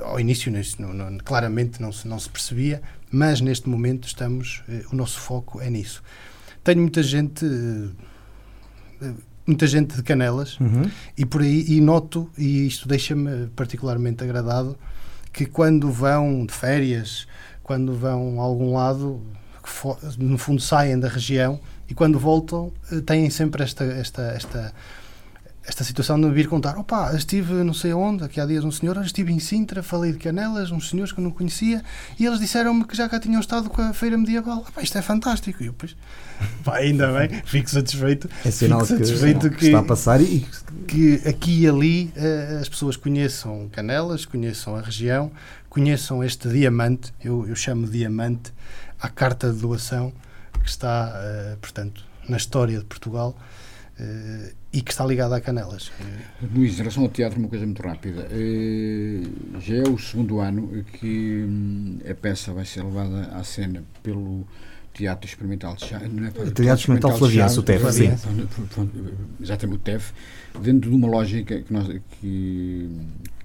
[0.01, 4.83] ao início, não, não, claramente não se, não se percebia, mas neste momento estamos, eh,
[4.91, 6.03] o nosso foco é nisso.
[6.63, 7.43] Tenho muita gente,
[9.01, 9.11] eh,
[9.47, 10.87] muita gente de Canelas uhum.
[11.17, 14.77] e por aí, e noto, e isto deixa-me particularmente agradado,
[15.33, 17.27] que quando vão de férias,
[17.63, 19.19] quando vão a algum lado,
[20.19, 21.59] no fundo saem da região
[21.89, 24.73] e quando voltam eh, têm sempre esta, esta, esta
[25.67, 28.71] esta situação de me vir contar, opa, estive não sei onde, aqui há dias um
[28.71, 31.83] senhor, estive em Sintra, falei de Canelas, uns senhores que eu não conhecia,
[32.17, 34.59] e eles disseram-me que já cá tinham estado com a feira medieval.
[34.59, 35.61] Opa, isto é fantástico.
[35.61, 35.93] E eu, pois,
[36.63, 38.29] pá, ainda bem, fico satisfeito.
[38.45, 40.47] É sinal fico satisfeito que, que, está a passar e
[40.87, 45.29] que aqui e ali uh, as pessoas conheçam Canelas, conheçam a região,
[45.69, 48.53] conheçam este diamante, eu, eu chamo diamante,
[49.01, 50.13] a carta de doação
[50.63, 53.35] que está, uh, portanto, na história de Portugal.
[53.99, 55.91] Uh, e que está ligada a Canelas.
[56.53, 58.27] Luís, em relação ao teatro, uma coisa muito rápida.
[58.29, 59.23] Eh,
[59.59, 64.45] já é o segundo ano que hum, a peça vai ser levada à cena pelo
[64.93, 66.13] Teatro Experimental de Chaves.
[66.13, 68.09] Não é para, Teatro Experimental Flaviense, o TEF, sim.
[69.41, 70.11] Exatamente, o TEF,
[70.61, 72.89] dentro de uma lógica que nós, que, que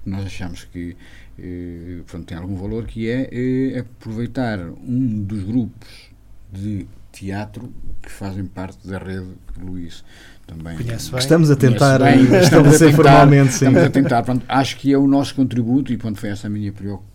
[0.05, 0.95] nós achamos que
[1.39, 6.11] eh, pronto, tem algum valor, que é, é aproveitar um dos grupos
[6.51, 9.29] de teatro que fazem parte da rede
[9.59, 10.03] Luís
[10.45, 10.77] também.
[10.77, 10.95] Bem.
[10.95, 13.53] Estamos a tentar bem, estabelecer a formalmente.
[13.53, 13.67] Sim.
[13.67, 14.23] Estamos a tentar.
[14.23, 17.13] Pronto, acho que é o nosso contributo e pronto, foi essa a minha preocupação,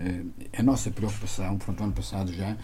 [0.00, 0.22] eh,
[0.56, 2.56] a, a, nossa preocupação, pronto, ano passado já,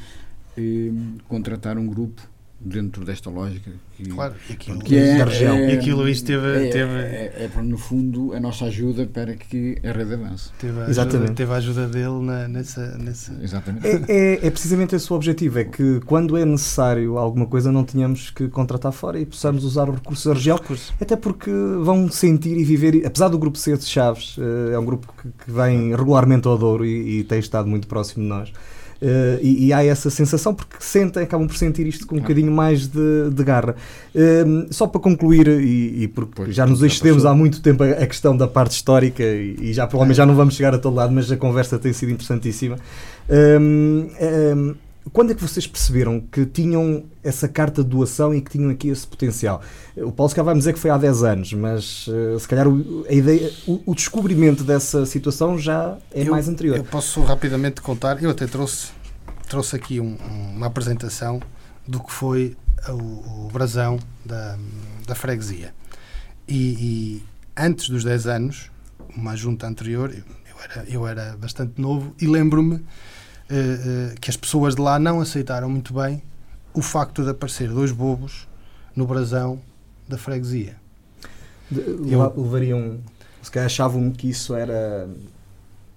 [0.56, 0.92] eh,
[1.28, 2.22] contratar um grupo
[2.64, 3.70] dentro desta lógica.
[3.96, 5.56] Que, claro, aquilo, que é, da região.
[5.56, 6.46] É, e aquilo isto teve.
[6.46, 10.50] É, teve é, é, no fundo, a nossa ajuda para que a rede avance.
[10.58, 11.16] Teve a Exatamente.
[11.16, 13.38] Ajuda, teve a ajuda dele na, nessa, nessa.
[13.42, 13.86] Exatamente.
[13.86, 17.84] É, é, é, precisamente esse o objetivo: é que quando é necessário alguma coisa, não
[17.84, 20.56] tenhamos que contratar fora e possamos usar os recursos da região.
[20.56, 20.94] Recurso.
[21.00, 21.50] Até porque
[21.80, 25.44] vão sentir e viver, apesar do grupo ser de Chaves, eh, é um grupo que,
[25.44, 28.52] que vem regularmente ao Douro e, e tem estado muito próximo de nós.
[29.02, 32.52] Uh, e, e, há essa sensação porque sentem, acabam por sentir isto com um bocadinho
[32.52, 33.74] mais de, de garra.
[34.14, 37.88] Uh, só para concluir, e, e porque pois, já nos excedemos há muito tempo a,
[37.88, 40.94] a, questão da parte histórica e, e já provavelmente já não vamos chegar a todo
[40.94, 42.76] lado, mas a conversa tem sido interessantíssima.
[43.28, 44.76] Uh,
[45.10, 48.88] quando é que vocês perceberam que tinham essa carta de doação e que tinham aqui
[48.88, 49.60] esse potencial?
[49.96, 53.04] O Paulo se vai dizer que foi há 10 anos, mas uh, se calhar o,
[53.08, 56.76] a ideia, o, o, descobrimento dessa situação já é eu, mais anterior.
[56.76, 58.90] Eu posso rapidamente contar, eu até trouxe,
[59.48, 60.16] trouxe aqui um,
[60.54, 61.40] uma apresentação
[61.86, 62.56] do que foi
[62.88, 64.56] o, o brasão da,
[65.06, 65.74] da freguesia.
[66.46, 67.22] E, e,
[67.56, 68.70] antes dos 10 anos,
[69.16, 72.84] uma junta anterior, eu, eu, era, eu era bastante novo e lembro-me
[73.52, 76.22] uh, que as pessoas de lá não aceitaram muito bem
[76.74, 78.48] o facto de aparecer dois bobos
[78.96, 79.60] no brasão
[80.08, 80.76] da freguesia.
[81.70, 82.98] De, eu, levariam,
[83.42, 85.08] se calhar achavam que isso era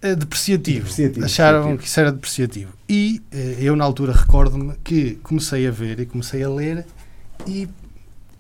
[0.04, 0.80] uh, depreciativo.
[0.80, 1.26] depreciativo.
[1.26, 1.82] Acharam depreciativo.
[1.82, 2.74] que isso era depreciativo.
[2.90, 6.86] E uh, eu, na altura, recordo-me que comecei a ver e comecei a ler
[7.48, 7.68] e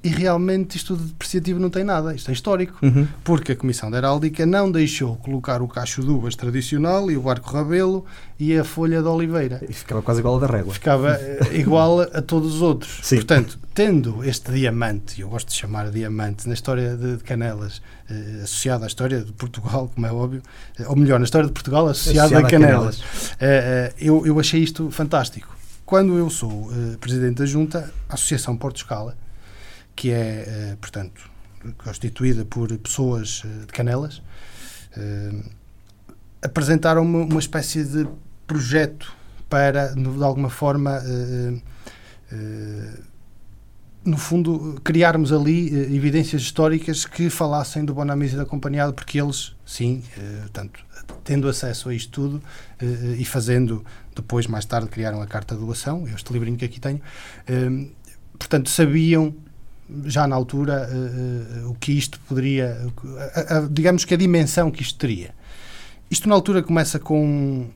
[0.06, 3.08] e realmente isto de depreciativo não tem nada, isto é histórico, Uhum.
[3.24, 7.22] porque a Comissão da Heráldica não deixou colocar o cacho de uvas tradicional e o
[7.22, 8.06] barco rabelo
[8.40, 9.62] e a folha de oliveira.
[9.68, 10.74] E ficava quase igual a da régua.
[10.74, 13.00] Ficava eh, igual a todos os outros.
[13.02, 13.16] Sim.
[13.16, 18.42] Portanto, tendo este diamante, e eu gosto de chamar diamante, na história de, Canelas, eh,
[18.44, 20.42] associado à história de Portugal, como é óbvio,
[20.80, 23.02] eh, ou melhor, na história de Portugal associado, Associado a a Canelas,
[23.40, 25.56] eh, eh, eu, eu achei isto fantástico.
[25.86, 29.16] Quando eu sou eh, presidente da Junta, a Associação Porto Escala,
[29.96, 31.30] que é, eh, portanto,
[31.78, 34.22] constituída por pessoas eh, de Canelas,
[34.98, 35.32] eh,
[36.44, 38.08] apresentaram-me uma espécie de
[38.46, 39.12] projeto
[39.50, 41.02] para, de alguma forma,
[44.04, 49.56] no fundo, criarmos ali evidências históricas que falassem do Bonamis e da Companhiado, porque eles,
[49.66, 50.04] sim,
[50.42, 50.86] portanto,
[51.24, 52.44] tendo acesso a isto tudo
[53.18, 53.84] e fazendo,
[54.16, 57.02] depois, mais tarde, criaram a Carta de Doação, este livrinho que aqui tenho,
[58.38, 59.34] portanto, sabiam
[60.06, 60.96] já na altura eh,
[61.62, 62.88] eh, o que isto poderia,
[63.36, 65.34] a- a- digamos que a dimensão que isto teria.
[66.10, 67.68] Isto na altura começa com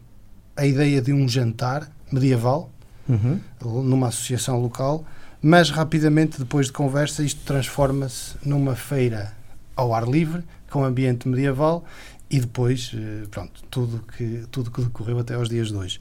[0.55, 2.69] a ideia de um jantar medieval
[3.07, 3.39] Uhum.
[3.83, 5.03] numa associação local,
[5.41, 9.33] mas rapidamente depois de conversa isto transforma-se numa feira
[9.75, 11.83] ao ar livre com ambiente medieval
[12.29, 15.99] e depois eh, pronto tudo que tudo que decorreu até aos dias de hoje.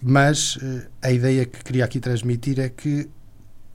[0.00, 0.58] Mas
[1.02, 3.08] a ideia que queria aqui transmitir é que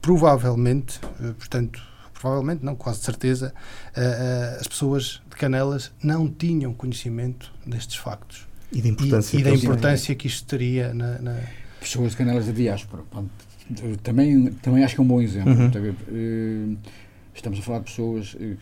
[0.02, 1.80] provavelmente, eh, portanto
[2.12, 3.54] provavelmente não quase de certeza,
[3.96, 4.00] eh,
[4.54, 9.36] eh, as pessoas de Canelas não tinham conhecimento destes factos E da importância.
[9.36, 11.36] e, e que da importância que isto teria na, na
[11.80, 13.02] Pessoas de Canelas da diáspora.
[14.04, 15.52] Também, também acho que é um bom exemplo.
[15.52, 16.76] Uhum.
[17.34, 18.56] Estamos a falar de pessoas que,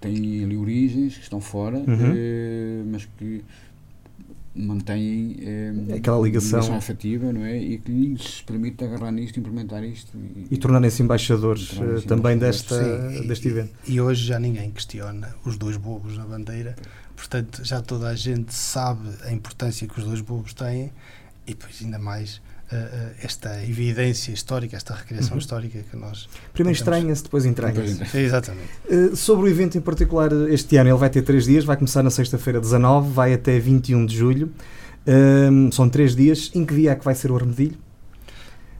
[0.00, 2.84] têm ali origens, que estão fora, Uhum.
[2.92, 3.42] mas que
[4.54, 6.74] mantêm eh, Aquela ligação.
[6.74, 7.56] afetiva não é?
[7.56, 10.12] e que lhes permite agarrar nisto, implementar isto.
[10.50, 12.62] E tornarem-se embaixadores E tornarem-se eh, também embaixadores.
[12.62, 13.72] desta, Sim, e- deste evento.
[13.86, 16.74] E hoje já ninguém questiona os dois bobos na bandeira,
[17.16, 20.90] portanto já toda a gente sabe a importância que os dois bobos têm
[21.46, 22.40] e depois ainda mais
[22.72, 25.38] eh, esta evidência histórica, esta recriação Uhum.
[25.38, 26.28] histórica que nós.
[26.52, 26.98] Primeiro Tentamos.
[26.98, 28.16] estranha-se, depois entranha-se.
[28.18, 28.68] Exatamente.
[28.88, 31.76] Uh, sobre o evento em particular, uh, este ano ele vai ter três dias, vai
[31.76, 34.52] começar na sexta-feira 19, vai até 21 de julho.
[35.06, 36.50] Um, são três dias.
[36.54, 37.76] Em que dia é que vai ser o armedilho?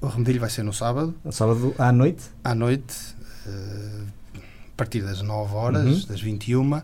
[0.01, 2.23] O remedilho vai ser no sábado, No sábado à noite?
[2.45, 2.95] à noite,
[3.47, 6.07] a partir das 9 horas, Uhum.
[6.09, 6.81] das 21.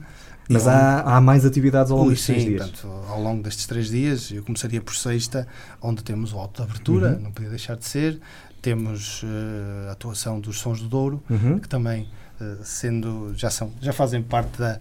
[0.48, 2.62] Mas E há, há mais atividades ao longo destes três dias.
[2.70, 5.46] portanto, ao longo destes três dias, eu começaria por sexta,
[5.82, 7.20] onde temos o alto de abertura, Uhum.
[7.20, 8.20] não podia deixar de ser.
[8.62, 11.58] Temos eh, a atuação dos Sons do Douro, Uhum.
[11.58, 12.08] que também
[12.40, 14.78] eh, sendo já são já fazem parte da,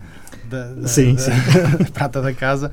[0.49, 1.31] da, da- Sim, da- sim.
[1.79, 2.69] da prata da casa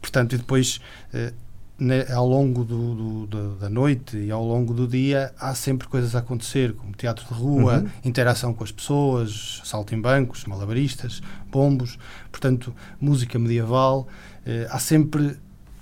[0.00, 0.80] portanto e depois
[1.12, 1.32] eh,
[1.78, 5.88] ne- ao longo do, do- da- da noite e ao longo do dia há sempre
[5.88, 7.88] coisas a acontecer como teatro de rua Uhum.
[8.04, 11.20] interação com as pessoas salto em bancos malabaristas
[11.50, 11.98] bombos
[12.30, 14.06] portanto música medieval
[14.46, 15.36] eh, há sempre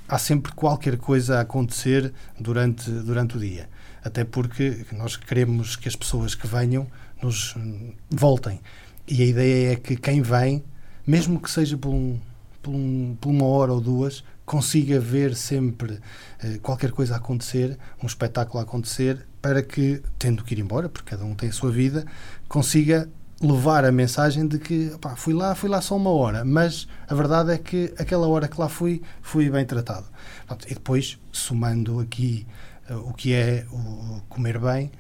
[0.09, 3.69] há sempre qualquer coisa a acontecer durante durante o dia
[4.05, 6.87] até porque nós queremos que as pessoas que venham
[7.23, 8.61] nos hum, voltem.
[9.07, 10.65] E a ideia é que quem vem,
[11.07, 12.19] mesmo que seja por, um,
[12.61, 15.99] por, um- por uma hora ou duas, consiga ver sempre
[16.39, 20.91] eh, qualquer coisa a acontecer, um espetáculo a acontecer, para que, tendo que ir embora,
[20.91, 22.05] porque cada um tem a sua vida,
[22.49, 23.09] consiga
[23.41, 27.51] levar a mensagem de que fui lá, fui lá só uma hora, mas a verdade
[27.51, 30.05] é que aquela hora que lá fui, fui bem tratado.
[30.47, 32.47] Pronto, e depois, somando aqui
[32.91, 34.93] eh, o que é o comer bem,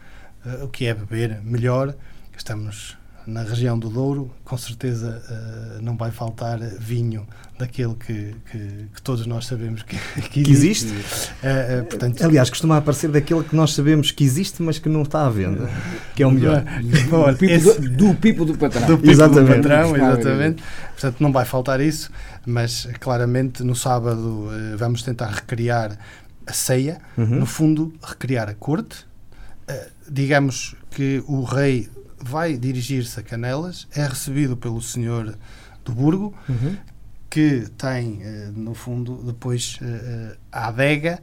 [0.46, 1.94] eh, o que é beber melhor,
[2.34, 2.96] estamos
[3.26, 7.26] na região do Douro, com certeza eh, não vai faltar vinho
[7.58, 8.58] daquele que, que,
[8.94, 9.96] que todos nós sabemos que,
[10.30, 10.92] que Que existe?
[11.42, 15.02] Eh, eh, portanto, Aliás, costuma aparecer daquele que nós sabemos que existe, mas que não
[15.02, 15.70] está à venda.
[16.16, 16.64] Que é o melhor.
[16.82, 18.86] Do, pipo esse- do, do pipo do patrão.
[18.86, 19.56] do pipo Exatamente.
[19.62, 20.62] do patrão, exatamente.
[20.92, 22.10] Portanto, não vai faltar isso,
[22.46, 25.96] mas claramente no sábado vamos tentar recriar
[26.46, 27.38] a ceia, Uhum.
[27.40, 29.06] no fundo, recriar a corte.
[30.10, 31.88] Digamos que o rei
[32.22, 35.36] vai dirigir-se a Canelas, é recebido pelo senhor
[35.84, 36.76] do Burgo, Uhum.
[37.28, 41.18] que tem, eh, no fundo, depois eh, eh, a adega,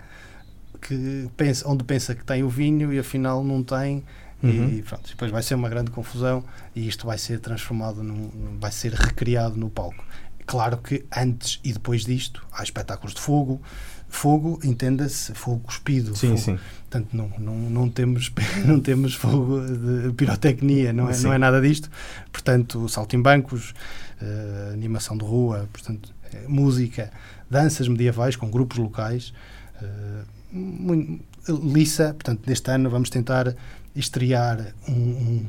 [0.82, 4.04] que pensa, onde pensa que tem o vinho e afinal não tem.
[4.42, 4.70] Uhum.
[4.70, 6.44] E pronto, depois vai ser uma grande confusão
[6.76, 10.04] e isto vai ser transformado, num, num- vai ser recriado no palco.
[10.46, 13.62] Claro que antes e depois disto há espetáculos de fogo.
[14.10, 16.16] Fogo, entenda-se, fogo cuspido.
[16.16, 16.40] Sim, fogo.
[16.40, 16.60] sim.
[16.90, 18.32] Portanto, não, não, não, temos,
[18.66, 21.26] não temos fogo de pirotecnia, não é, Sim.
[21.26, 21.90] não é nada disto.
[22.32, 23.74] Portanto, saltimbancos,
[24.20, 27.12] eh, animação de rua, portanto, eh, música,
[27.50, 29.34] danças medievais com grupos locais.
[29.82, 33.56] eh, muito, Lissa, portanto, neste ano vamos tentar
[33.96, 35.46] estrear um, um,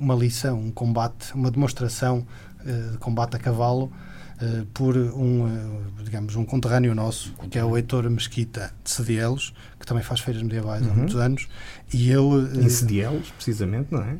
[0.00, 2.26] uma lição, um combate, uma demonstração
[2.60, 3.92] uh, de combate a cavalo
[4.40, 9.54] uh, por um, uh, digamos, um conterrâneo nosso, que é o Heitor Mesquita de Sedielos,
[9.78, 10.92] que também faz feiras medievais uhum.
[10.92, 11.48] há muitos anos.
[11.92, 12.64] E ele.
[12.64, 14.16] Em Sedielos, precisamente, não é?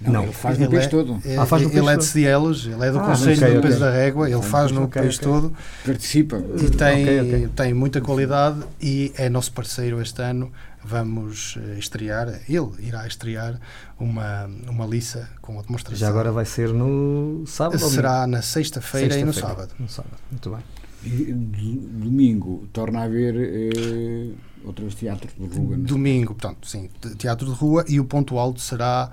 [0.00, 1.20] Não, não, ele faz no país é, todo.
[1.24, 3.62] É, ah, faz no ele é de Cedielos, ele é do ah, Conselho okay, do
[3.62, 3.86] Peso okay.
[3.86, 5.52] da Régua, ele faz no okay, país todo.
[5.84, 6.36] Participa.
[6.36, 10.52] E tem, tem muita qualidade e é nosso parceiro este ano.
[10.84, 13.60] Vamos eh, estrear, ele irá estrear
[13.98, 15.98] uma, uma liça com a demonstração.
[15.98, 17.78] Já agora vai ser no sábado?
[17.80, 19.74] Será na sexta-feira sexta e no sábado.
[19.78, 20.60] No sábado, muito bem.
[21.04, 24.30] E, domingo torna a haver eh,
[24.64, 25.76] outros teatros de rua?
[25.76, 26.88] Domingo, portanto, sim,
[27.18, 29.10] teatro de rua e o ponto alto será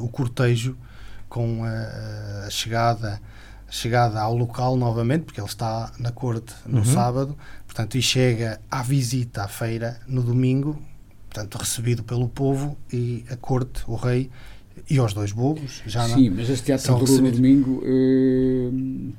[0.00, 0.76] o cortejo
[1.28, 3.20] com a, a, chegada
[3.66, 6.84] a chegada ao local novamente, porque ele está na corte no uhum.
[6.84, 7.36] sábado,
[7.66, 10.80] portanto, e chega à visita à feira no domingo,
[11.28, 14.30] portanto, recebido pelo povo e a corte, o rei
[14.88, 15.82] e os dois bobos.
[15.86, 19.12] Já Sim, mas este teatro durou no domingo uh,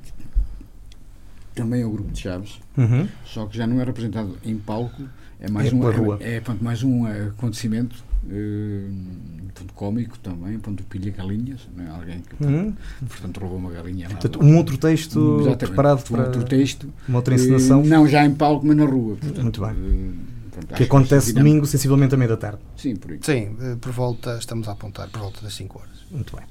[1.56, 3.08] também é o grupo de Chaves, uhum.
[3.24, 5.02] só que já não é representado em palco,
[5.40, 11.10] é mais, é um, é, é, mais um acontecimento uh, ponto cómico também, ponto pilha
[11.10, 11.90] galinhas, não é?
[11.90, 12.74] alguém que uhum.
[13.08, 14.08] portanto roubou uma galinha.
[14.08, 17.82] Portanto, um outro texto um, preparado um para outro texto, uma outra encenação.
[17.82, 19.16] Uh, não já em palco, mas na rua.
[19.16, 19.70] Portanto, Muito bem.
[19.70, 20.14] Uh,
[20.50, 22.58] pronto, que acontece que domingo, sensivelmente à meia da tarde.
[22.76, 23.18] Sim, por aí.
[23.22, 25.96] Sim, por volta, estamos a apontar, por volta das 5 horas.
[26.10, 26.44] Muito bem.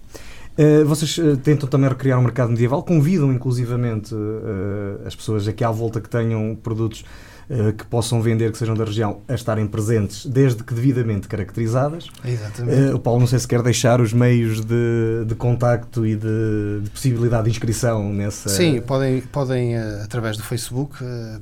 [0.58, 5.64] Uh, vocês uh, tentam também recriar um mercado medieval, convidam inclusivamente uh, as pessoas aqui
[5.64, 7.04] à volta que tenham produtos
[7.48, 12.08] eh, que possam vender, que sejam da região, a estarem presentes, desde que devidamente caracterizadas.
[12.26, 12.94] Exatamente.
[12.94, 16.90] O Paulo, não sei se quer deixar os meios de, de contacto e de, de
[16.90, 18.50] possibilidade de inscrição nessa.
[18.50, 20.98] Sim, podem, podem através do Facebook,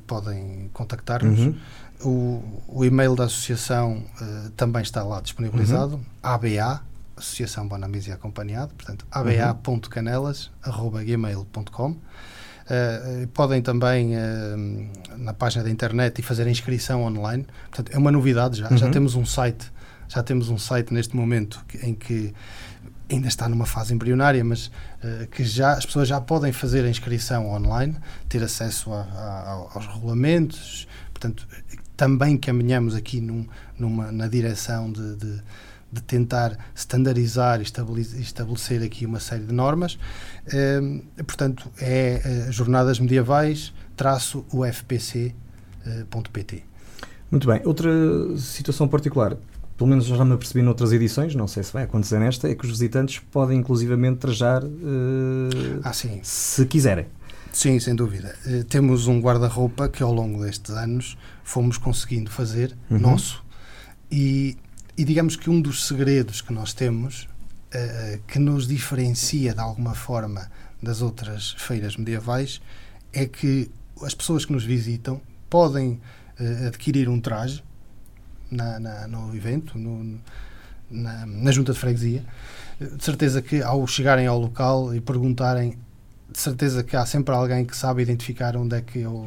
[0.06, 1.40] podem contactar-nos.
[1.40, 1.54] Uhum.
[2.02, 4.02] O, o, e-mail da associação
[4.58, 6.00] também está lá disponibilizado, uhum.
[6.22, 6.82] ABA,
[7.16, 11.96] Associação Bonamizia Acompanhado, portanto, aba.canelas.gmail.com.
[12.64, 14.88] Uh, podem também, uh,
[15.18, 17.46] na página da internet, e fazer a inscrição online.
[17.70, 18.70] Portanto, é uma novidade já.
[18.70, 18.78] Uhum.
[18.78, 19.70] Já temos um site,
[20.08, 22.32] já temos um site neste momento que, em que
[23.10, 26.88] ainda está numa fase embrionária, mas uh, que já as pessoas já podem fazer a
[26.88, 27.96] inscrição online,
[28.28, 30.88] ter acesso a, a, aos regulamentos.
[31.12, 31.46] Portanto,
[31.96, 33.46] também caminhamos aqui num,
[33.78, 35.42] numa, na direção de, de
[35.94, 39.98] de tentar standardizar e estabelecer aqui uma série de normas.
[40.52, 45.34] Ehm, portanto, é uh, jornadas medievais traço ufpc.pt.
[45.86, 46.62] Eh,
[47.30, 47.60] Muito bem.
[47.64, 47.90] Outra
[48.36, 49.36] situação particular,
[49.76, 52.64] pelo menos já me apercebi noutras edições, não sei se vai acontecer nesta, é que
[52.64, 54.68] os visitantes podem inclusivamente trajar uh,
[55.84, 57.06] ah, se quiserem.
[57.52, 58.34] Sim, sem dúvida.
[58.44, 62.98] Uh, temos um guarda-roupa que ao longo destes anos fomos conseguindo fazer, uhum.
[62.98, 63.44] nosso,
[64.10, 64.56] e
[64.96, 69.94] e digamos que um dos segredos que nós temos, uh, que nos diferencia de alguma
[69.94, 70.50] forma
[70.82, 72.60] das outras feiras medievais,
[73.12, 73.70] é que
[74.02, 75.20] as pessoas que nos visitam
[75.50, 76.00] podem
[76.38, 77.62] uh, adquirir um traje
[78.50, 80.18] na, na, no evento, no,
[80.90, 82.24] na, na junta de freguesia.
[82.78, 85.78] De certeza que ao chegarem ao local e perguntarem
[86.30, 89.24] de certeza que há sempre alguém que sabe identificar onde é que ou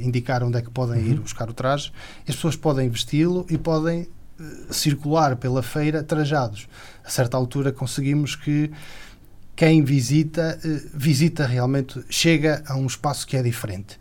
[0.00, 1.10] indicar onde é que podem uhum.
[1.10, 1.92] ir buscar o traje.
[2.20, 4.08] As pessoas podem vesti-lo e podem
[4.70, 6.68] circular pela feira trajados.
[7.04, 8.70] A certa altura conseguimos que
[9.54, 13.98] quem visita, eh, visita realmente, chega a um espaço que é diferente.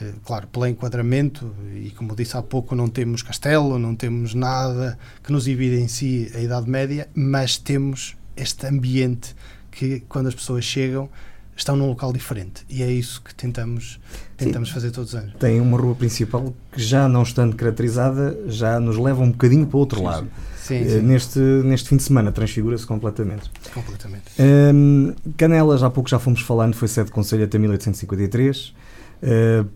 [0.00, 4.98] Eh, claro, pelo enquadramento, e como disse há pouco, não temos castelo, não temos nada
[5.22, 9.34] que nos evidencie a Idade Média, mas temos este ambiente
[9.70, 11.08] que, quando as pessoas chegam,
[11.56, 13.98] estão num local diferente e é isso que tentamos
[14.36, 14.74] tentamos Sim.
[14.74, 15.34] fazer todos os anos.
[15.38, 19.76] Tem uma rua principal que já não estando caracterizada já nos leva um bocadinho para
[19.76, 20.28] o outro sim, lado.
[20.58, 21.00] Sim, sim.
[21.00, 23.50] Neste, neste fim de semana transfigura-se completamente.
[23.72, 24.24] Completamente.
[24.38, 28.74] Um, Canelas, há pouco já fomos falando, foi sede de Conselho até 1853.
[29.22, 29.66] Uh,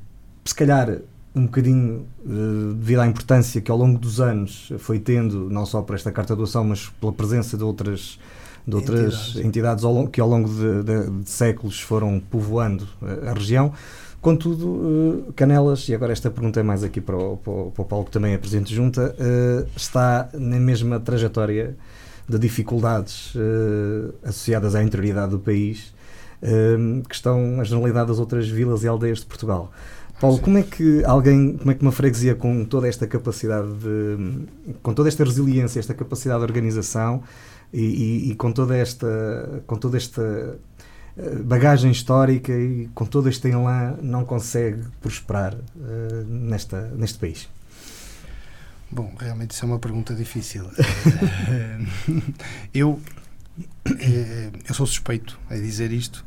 [0.45, 0.99] se calhar
[1.35, 5.81] um bocadinho uh, devido à importância que ao longo dos anos foi tendo, não só
[5.81, 8.19] por esta carta de doação, mas pela presença de outras
[8.67, 12.87] de outras entidades, entidades ao longo, que ao longo de, de, de, séculos foram povoando
[13.03, 13.73] a, a região.
[14.21, 18.05] Contudo, uh, Canelas, e agora esta pergunta é mais aqui para o, para o, Paulo,
[18.05, 21.77] que também é presidente junta, uh, está na mesma trajetória
[22.29, 23.33] de dificuldades
[24.23, 25.93] associadas à interioridade do país
[27.09, 29.73] que estão a generalidade das outras vilas e aldeias de Portugal.
[30.21, 34.47] Paulo, como é que alguém, como é que uma freguesia com toda esta capacidade de,
[34.83, 37.23] com toda esta resiliência, esta capacidade de organização,
[37.73, 40.59] e, e, e, com toda esta com toda esta
[41.17, 47.49] eh, bagagem histórica e com todo este enlã não consegue prosperar uh, nesta, neste país?
[48.91, 50.65] Bom, realmente isso é uma pergunta difícil.
[52.75, 53.01] eu
[53.85, 56.25] é, eu sou suspeito a dizer isto,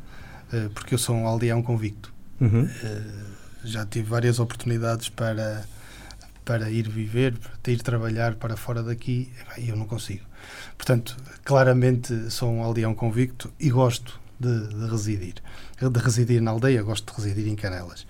[0.72, 2.12] porque eu sou um aldeão convicto.
[2.40, 2.64] Uhum.
[2.64, 3.34] Uh,
[3.64, 5.64] já tive várias oportunidades para,
[6.44, 10.24] para ir viver, para ir trabalhar para fora daqui, eu não consigo.
[10.76, 15.34] Portanto, claramente sou um aldeão convicto e gosto de, de residir.
[15.80, 18.06] De residir na aldeia, gosto de residir em Canelas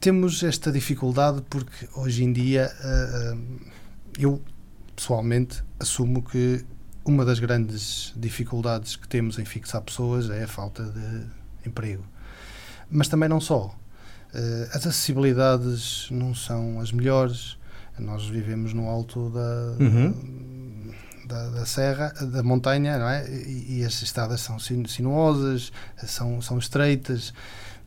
[0.00, 2.70] temos esta dificuldade porque hoje em dia
[4.16, 4.40] eu
[4.94, 6.64] pessoalmente assumo que
[7.04, 12.04] uma das grandes dificuldades que temos em fixar pessoas é a falta de emprego.
[12.90, 13.74] Mas também não só.
[14.34, 17.56] Uh, as acessibilidades não são as melhores.
[17.98, 20.92] Nós vivemos no alto da, uhum.
[21.26, 23.28] da, da, serra, da montanha, não é?
[23.28, 25.72] E, e as estradas são sinuosas,
[26.06, 27.32] são, são estreitas.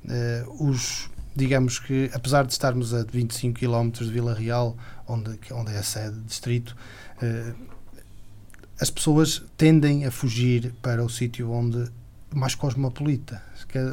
[0.04, 4.76] Uh, os, digamos que, apesar de estarmos a 25 km de Vila Real,
[5.08, 6.76] onde, onde é a sede de distrito,
[7.22, 7.72] uh,
[8.80, 11.88] as pessoas tendem a fugir para o sítio onde
[12.34, 13.42] mais cosmopolita.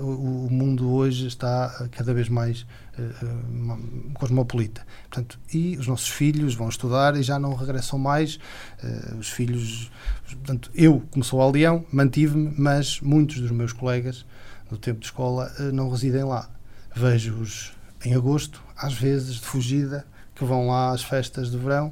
[0.01, 2.67] O mundo hoje está cada vez mais
[2.99, 4.87] uh, cosmopolita.
[5.09, 8.39] Portanto, e os nossos filhos vão estudar e já não regressam mais.
[8.83, 9.91] Uh, os filhos.
[10.27, 14.25] Portanto, eu, como sou aldeão, mantive-me, mas muitos dos meus colegas
[14.71, 16.49] do tempo de escola uh, não residem lá.
[16.95, 17.73] Vejo-os
[18.05, 21.91] em agosto, às vezes de fugida, que vão lá às festas de verão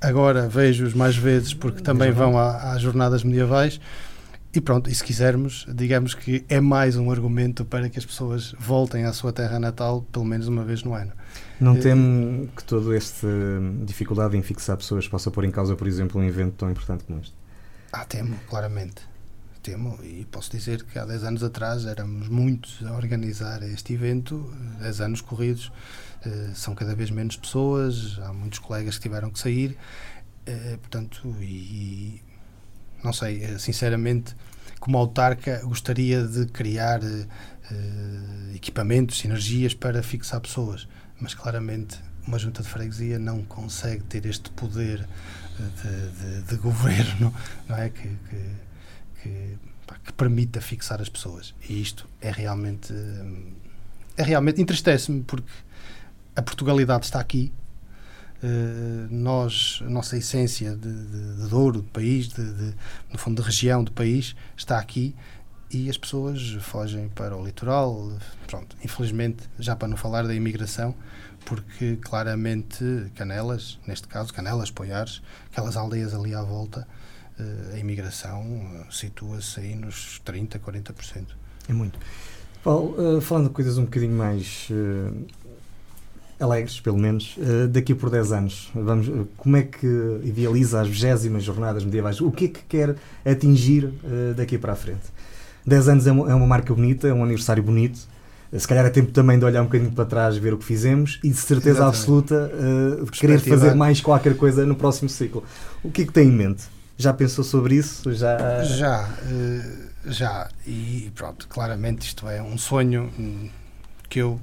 [0.00, 3.80] agora vejo-os mais vezes porque também vão às jornadas medievais.
[4.58, 8.56] E pronto, e se quisermos, digamos que é mais um argumento para que as pessoas
[8.58, 11.12] voltem à sua terra natal pelo menos uma vez no ano.
[11.60, 13.28] Não eh, temo que toda esta
[13.84, 17.20] dificuldade em fixar pessoas possa pôr em causa, por exemplo, um evento tão importante como
[17.20, 17.32] este?
[17.92, 18.96] Ah, temo, claramente.
[19.62, 24.52] Temo, e posso dizer que há 10 anos atrás éramos muitos a organizar este evento,
[24.80, 25.70] 10 anos corridos,
[26.26, 29.78] eh, são cada vez menos pessoas, há muitos colegas que tiveram que sair,
[30.48, 32.20] uh, portanto, e,
[33.02, 34.34] não sei, eh, sinceramente,
[34.80, 37.00] como autarca, gostaria de criar
[38.54, 40.88] equipamentos, sinergias para fixar pessoas,
[41.20, 45.06] mas claramente uma junta de freguesia não consegue ter este poder
[45.58, 47.34] de, de, de governo
[47.68, 47.88] não é?
[47.88, 49.58] que, que, que,
[50.04, 51.54] que permita fixar as pessoas.
[51.68, 52.92] E isto é realmente.
[54.16, 55.50] É realmente entristece-me porque
[56.36, 57.52] a Portugalidade está aqui.
[58.42, 62.74] Uh, nós, a nossa essência de, de, de Douro, do país, de, de,
[63.10, 65.14] no fundo de região do país, está aqui
[65.70, 68.12] e as pessoas fogem para o litoral.
[68.46, 70.94] Pronto, infelizmente, já para não falar da imigração,
[71.44, 75.20] porque claramente Canelas, neste caso Canelas, Poiares,
[75.50, 76.86] aquelas aldeias ali à volta,
[77.38, 81.26] uh, a imigração uh, situa-se aí nos 30%, 40%.
[81.68, 81.98] É muito.
[82.62, 84.68] Paulo, falando de coisas um bocadinho mais
[86.40, 88.70] alegres, pelo menos, uh, daqui por 10 anos.
[88.74, 89.86] Vamos, uh, como é que
[90.22, 92.20] idealiza as 20 jornadas medievais?
[92.20, 95.02] O que é que quer atingir uh, daqui para a frente?
[95.66, 97.98] 10 anos é uma, é uma, marca bonita, é um aniversário bonito.
[98.52, 101.20] Se calhar é tempo também de olhar um bocadinho para trás, ver o que fizemos
[101.22, 101.98] e de certeza Exatamente.
[101.98, 102.50] absoluta
[103.12, 105.44] querer fazer mais qualquer coisa no próximo ciclo.
[105.82, 106.64] O que é que tem em mente?
[106.96, 108.10] Já pensou sobre isso?
[108.14, 109.10] Já, já,
[110.06, 110.48] já.
[110.66, 113.50] E pronto, claramente isto é um sonho hum,
[114.08, 114.40] que eu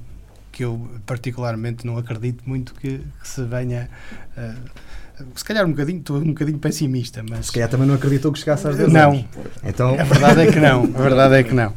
[0.55, 3.89] que eu particularmente não acredito muito que, que se venha.
[4.37, 7.47] Uh, se calhar um bocadinho, estou um bocadinho pessimista, mas.
[7.47, 9.25] Se calhar também não acreditou que chegasse às 10 Não, anos.
[9.65, 9.99] então...
[9.99, 11.73] a verdade é que não, a verdade é que não.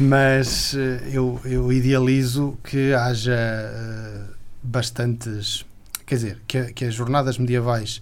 [0.00, 0.78] Mas uh,
[1.12, 5.66] eu, eu idealizo que haja uh, bastantes.
[6.06, 8.00] Quer dizer, que, que as jornadas medievais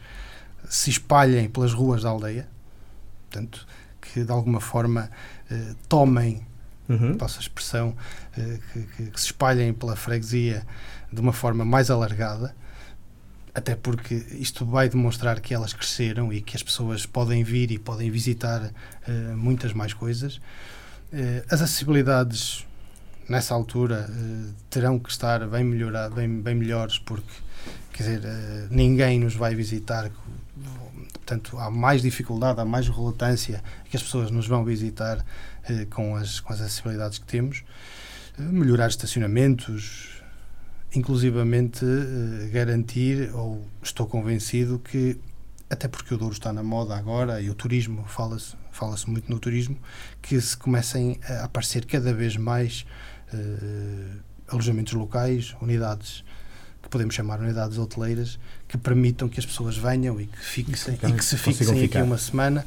[0.68, 2.46] se espalhem pelas ruas da aldeia,
[3.28, 3.66] portanto,
[4.00, 5.10] que de alguma forma
[5.88, 6.40] tomem
[6.90, 7.16] uhum.
[7.16, 7.96] passa a expressão,
[8.36, 10.66] eh, que, que, que, se espalhem pela freguesia
[11.12, 12.54] de uma forma mais alargada,
[13.54, 17.78] até porque isto vai demonstrar que elas cresceram e que as pessoas podem vir e
[17.78, 20.36] podem visitar uh, muitas mais coisas.
[21.12, 22.64] Uh, as acessibilidades
[23.28, 25.68] nessa altura uh, terão que estar bem,
[26.14, 27.32] bem, bem melhores porque
[27.92, 28.22] quer dizer,
[28.70, 30.10] ninguém nos vai visitar
[31.12, 35.24] portanto há mais dificuldade, há mais relutância que as pessoas nos vão visitar
[35.90, 37.64] com, as, com as acessibilidades que temos,
[38.38, 40.22] eh, melhorar estacionamentos,
[40.94, 45.18] inclusivamente eh, garantir, ou estou convencido que,
[45.68, 49.38] até porque o Douro está na moda agora e o turismo, fala-se fala muito no
[49.38, 49.76] turismo,
[50.22, 52.86] que se comecem a aparecer cada vez mais
[54.48, 56.24] alojamentos locais, unidades
[56.82, 61.12] que podemos chamar unidades hoteleiras, que permitam que as pessoas venham e que, fixem, e
[61.12, 62.64] que se fixem aqui uma semana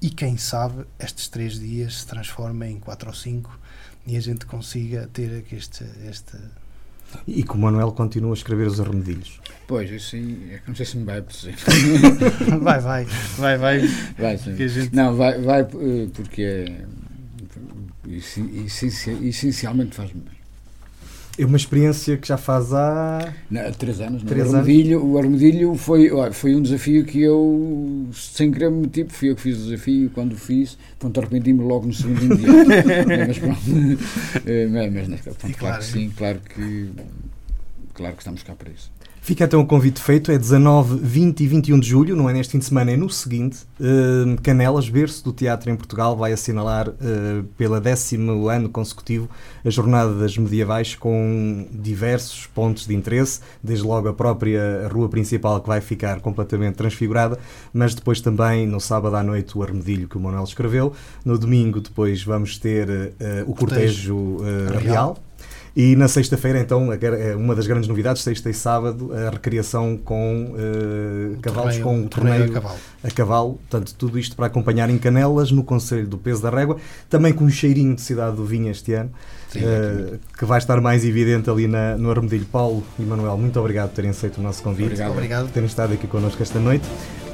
[0.00, 3.58] e quem sabe estes três dias se transformem em quatro ou cinco
[4.06, 6.36] e a gente consiga ter este, este,
[7.26, 9.40] E que o Manuel continua a escrever os arremedilhos.
[9.66, 11.56] Pois, isso sim, é que não sei se me vai apetecer.
[12.60, 13.88] vai, vai, vai, vai.
[14.18, 14.56] Vai, sim.
[14.68, 14.94] Gente...
[14.94, 16.84] Não, vai, vai eh, porque é,
[18.08, 20.35] essencialmente faz-me bem.
[21.38, 23.32] É uma experiência que já faz há.
[23.50, 24.22] Não, três anos.
[24.22, 24.28] Não.
[24.28, 25.12] Três o, armedilho, anos.
[25.12, 29.42] o armedilho foi, foi um desafio que eu, sem querer me tipo, fui eu que
[29.42, 30.10] fiz o desafio.
[30.14, 32.48] Quando o fiz, pronto, arrependi-me logo no segundo dia.
[33.26, 33.56] mas pronto.
[34.46, 36.90] Eh, mas, mas, pronto, claro que sim, claro que,
[37.94, 38.90] claro que estamos cá para isso.
[39.26, 42.52] Fica então o convite feito, é 19, 20 e 21 de julho, não é neste
[42.52, 43.58] fim de semana, é no seguinte.
[43.80, 49.28] Uh, Canelas, berço do teatro em Portugal, vai assinalar uh, pela décimo ano consecutivo
[49.64, 55.60] a Jornada das Medievais com diversos pontos de interesse, desde logo a própria rua principal
[55.60, 57.36] que vai ficar completamente transfigurada,
[57.74, 60.92] mas depois também no sábado à noite o armedilho que o Manuel escreveu.
[61.24, 64.36] No domingo depois vamos ter uh, o cortejo,
[64.80, 65.18] real.
[65.76, 70.54] E na sexta-feira, então, é uma das grandes novidades, sexta e sábado, a recriação com
[70.54, 72.78] uh, cavalos, torneio, com o torneio, torneio a, cavalo.
[73.04, 73.60] a cavalo.
[73.68, 76.78] Portanto, tudo isto para acompanhar em Canelas, no Conselho do Peso da Régua,
[77.10, 79.10] também com um cheirinho de cidade do vinho este ano,
[79.50, 82.46] Sim, uh, que vai estar mais evidente ali na, no Armedilho.
[82.46, 84.86] Paulo e Manuel, muito obrigado por terem aceito o nosso convite.
[84.86, 85.10] Obrigado.
[85.10, 85.44] obrigado.
[85.44, 86.88] Por terem estado aqui connosco esta noite.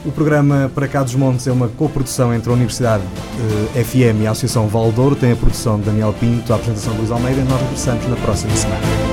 [0.04, 4.26] O programa Para Cá dos Montes é uma coprodução entre a Universidade uh, FM e
[4.26, 5.14] a Associação Valdouro.
[5.14, 7.44] Tem a produção de Daniel Pinto, a apresentação de Luís Almeida.
[7.44, 9.11] Nós regressamos na próxima semana.